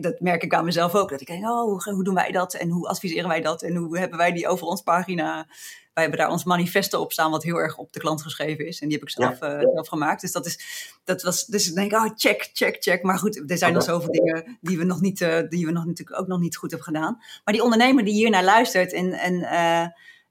[0.00, 1.10] dat merk ik aan mezelf ook.
[1.10, 2.54] Dat ik denk, oh, hoe, hoe, doen wij dat?
[2.54, 3.62] En hoe adviseren wij dat?
[3.62, 5.46] En hoe hebben wij die over ons pagina?
[5.94, 8.80] Wij hebben daar ons manifesto op staan, wat heel erg op de klant geschreven is.
[8.80, 9.60] En die heb ik zelf, ja.
[9.60, 10.20] zelf gemaakt.
[10.20, 10.58] Dus dat is,
[11.04, 13.02] dat was, dus ik denk, oh, check, check, check.
[13.02, 15.18] Maar goed, er zijn nog zoveel dingen die we nog niet,
[15.48, 17.16] die we nog natuurlijk ook nog niet goed hebben gedaan.
[17.44, 19.44] Maar die ondernemer die hier naar luistert en, en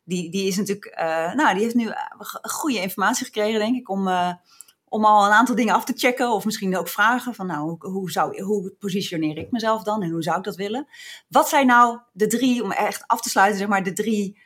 [0.09, 1.95] die, die is natuurlijk, uh, nou, die heeft nu eh,
[2.41, 4.33] goede informatie gekregen, denk ik, om, uh,
[4.85, 6.31] om al een aantal dingen af te checken.
[6.31, 10.23] Of misschien ook vragen van, nou, hoe, zou, hoe positioneer ik mezelf dan en hoe
[10.23, 10.87] zou ik dat willen?
[11.27, 14.41] Wat zijn nou de drie, om echt af te sluiten, zeg maar, de drie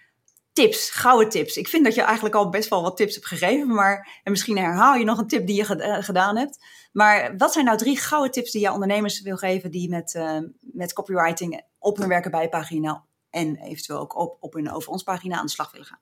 [0.54, 1.58] tips, gouden tips?
[1.58, 4.58] Ik vind dat je eigenlijk al best wel wat tips hebt gegeven, maar en misschien
[4.58, 6.66] herhaal je nog een tip die je gedaan hebt.
[6.92, 10.20] Maar wat zijn nou drie gouden tips die je ondernemers wil geven die met,
[10.60, 13.04] met copywriting op hun werken bij pagina
[13.34, 16.02] en eventueel ook op, op hun over ons pagina aan de slag willen gaan.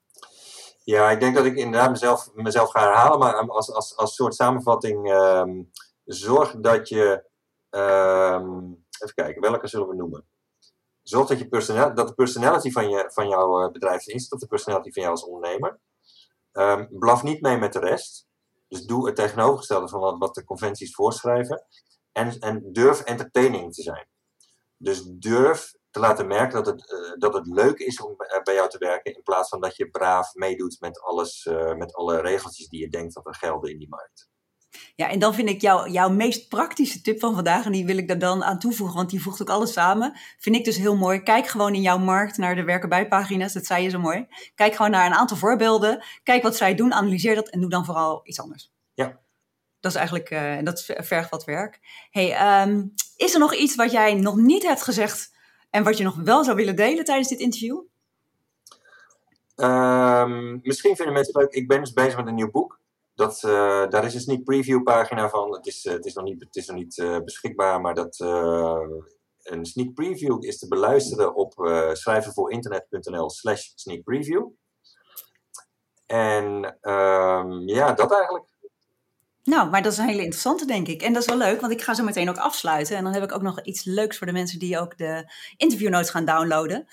[0.83, 4.35] Ja, ik denk dat ik inderdaad mezelf, mezelf ga herhalen, maar als, als, als soort
[4.35, 5.71] samenvatting, um,
[6.05, 7.23] zorg dat je,
[7.69, 10.25] um, even kijken, welke zullen we noemen?
[11.01, 14.47] Zorg dat, je personal, dat de personality van, je, van jouw eh, bedrijf is, de
[14.47, 15.79] personality van jou als ondernemer.
[16.89, 18.27] Blaf niet mee met de rest.
[18.67, 21.65] Dus doe het tegenovergestelde van wat, wat de conventies voorschrijven.
[22.11, 24.07] En, en durf entertaining te zijn.
[24.77, 28.69] Dus durf te laten merken dat het, eh, dat het leuk is om bij jou
[28.69, 29.15] te werken.
[29.15, 33.13] In plaats van dat je braaf meedoet met, alles, met alle regeltjes die je denkt
[33.13, 34.29] dat er gelden in die markt.
[34.95, 37.97] Ja, en dan vind ik jou, jouw meest praktische tip van vandaag, en die wil
[37.97, 40.17] ik er dan aan toevoegen, want die voegt ook alles samen.
[40.37, 41.23] Vind ik dus heel mooi.
[41.23, 44.27] Kijk gewoon in jouw markt naar de werken bij pagina's, dat zei je zo mooi.
[44.55, 46.03] Kijk gewoon naar een aantal voorbeelden.
[46.23, 48.71] Kijk wat zij doen, analyseer dat en doe dan vooral iets anders.
[48.93, 49.19] Ja.
[49.79, 51.79] Dat is eigenlijk, uh, dat vergt wat werk.
[52.09, 52.83] Hey, ehm,
[53.15, 55.31] is er nog iets wat jij nog niet hebt gezegd
[55.71, 57.81] en wat je nog wel zou willen delen tijdens dit interview?
[59.55, 61.53] Um, misschien vinden mensen leuk.
[61.53, 62.79] Ik ben dus bezig met een nieuw boek.
[63.15, 65.53] Dat, uh, daar is een sneak preview pagina van.
[65.53, 68.19] Het is, uh, het is nog niet, het is nog niet uh, beschikbaar, maar dat,
[69.41, 71.53] een sneak preview is te beluisteren op
[71.93, 74.47] schrijvenvoorinternet.nl slash sneak preview.
[76.05, 78.50] En um, ja, dat eigenlijk.
[79.43, 81.01] Nou, maar dat is een hele interessante, denk ik.
[81.01, 82.97] En dat is wel leuk, want ik ga zo meteen ook afsluiten.
[82.97, 86.09] En dan heb ik ook nog iets leuks voor de mensen die ook de interviewnotes
[86.09, 86.87] gaan downloaden.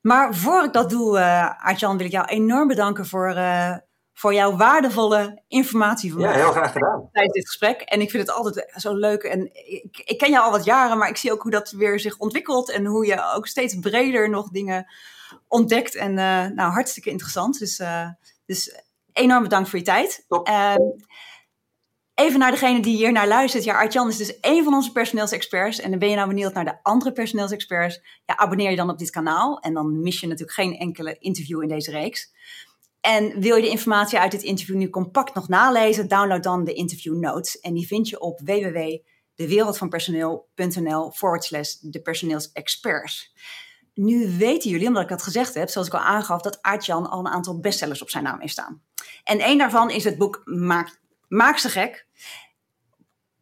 [0.00, 3.76] Maar voor ik dat doe, uh, Arjan, wil ik jou enorm bedanken voor, uh,
[4.12, 6.12] voor jouw waardevolle informatie.
[6.12, 7.08] Van ja, heel graag gedaan.
[7.12, 7.80] Tijdens dit gesprek.
[7.80, 9.22] En ik vind het altijd zo leuk.
[9.22, 12.00] En ik, ik, ken jou al wat jaren, maar ik zie ook hoe dat weer
[12.00, 12.70] zich ontwikkelt.
[12.70, 14.92] En hoe je ook steeds breder nog dingen
[15.48, 15.94] ontdekt.
[15.94, 17.58] En uh, nou, hartstikke interessant.
[17.58, 17.82] Dus,
[18.46, 18.80] dus
[19.12, 20.24] enorm bedankt voor je tijd.
[20.28, 20.48] Top.
[22.16, 23.64] Even naar degene die hier naar luistert.
[23.64, 25.80] Ja, Artjan is dus één van onze personeelsexperts.
[25.80, 28.00] En dan ben je nou benieuwd naar de andere personeelsexperts.
[28.26, 29.58] Ja, abonneer je dan op dit kanaal.
[29.58, 32.32] En dan mis je natuurlijk geen enkele interview in deze reeks.
[33.00, 36.08] En wil je de informatie uit dit interview nu compact nog nalezen?
[36.08, 37.60] Download dan de interview notes.
[37.60, 43.34] En die vind je op www.dewereldvanpersoneel.nl forward slash de personeelsexperts.
[43.94, 47.18] Nu weten jullie, omdat ik dat gezegd heb, zoals ik al aangaf, dat Aartjan al
[47.18, 48.82] een aantal bestsellers op zijn naam heeft staan.
[49.24, 52.05] En één daarvan is het boek Maak maak ze gek.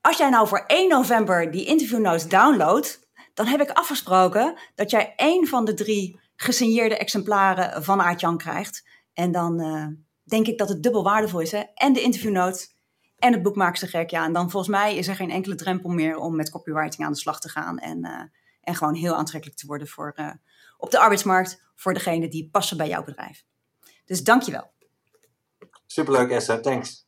[0.05, 4.91] Als jij nou voor 1 november die interview notes downloadt, dan heb ik afgesproken dat
[4.91, 8.87] jij één van de drie gesigneerde exemplaren van Aart-Jan krijgt.
[9.13, 9.87] En dan uh,
[10.23, 11.53] denk ik dat het dubbel waardevol is.
[11.53, 11.63] Hè?
[11.75, 12.75] En de interview notes
[13.19, 14.11] en het boek ze gek.
[14.11, 17.13] Ja, en dan volgens mij is er geen enkele drempel meer om met copywriting aan
[17.13, 17.79] de slag te gaan.
[17.79, 18.21] En, uh,
[18.61, 20.31] en gewoon heel aantrekkelijk te worden voor, uh,
[20.79, 23.45] op de arbeidsmarkt voor degene die passen bij jouw bedrijf.
[24.05, 24.73] Dus dankjewel.
[25.87, 27.04] Superleuk Esther, thanks.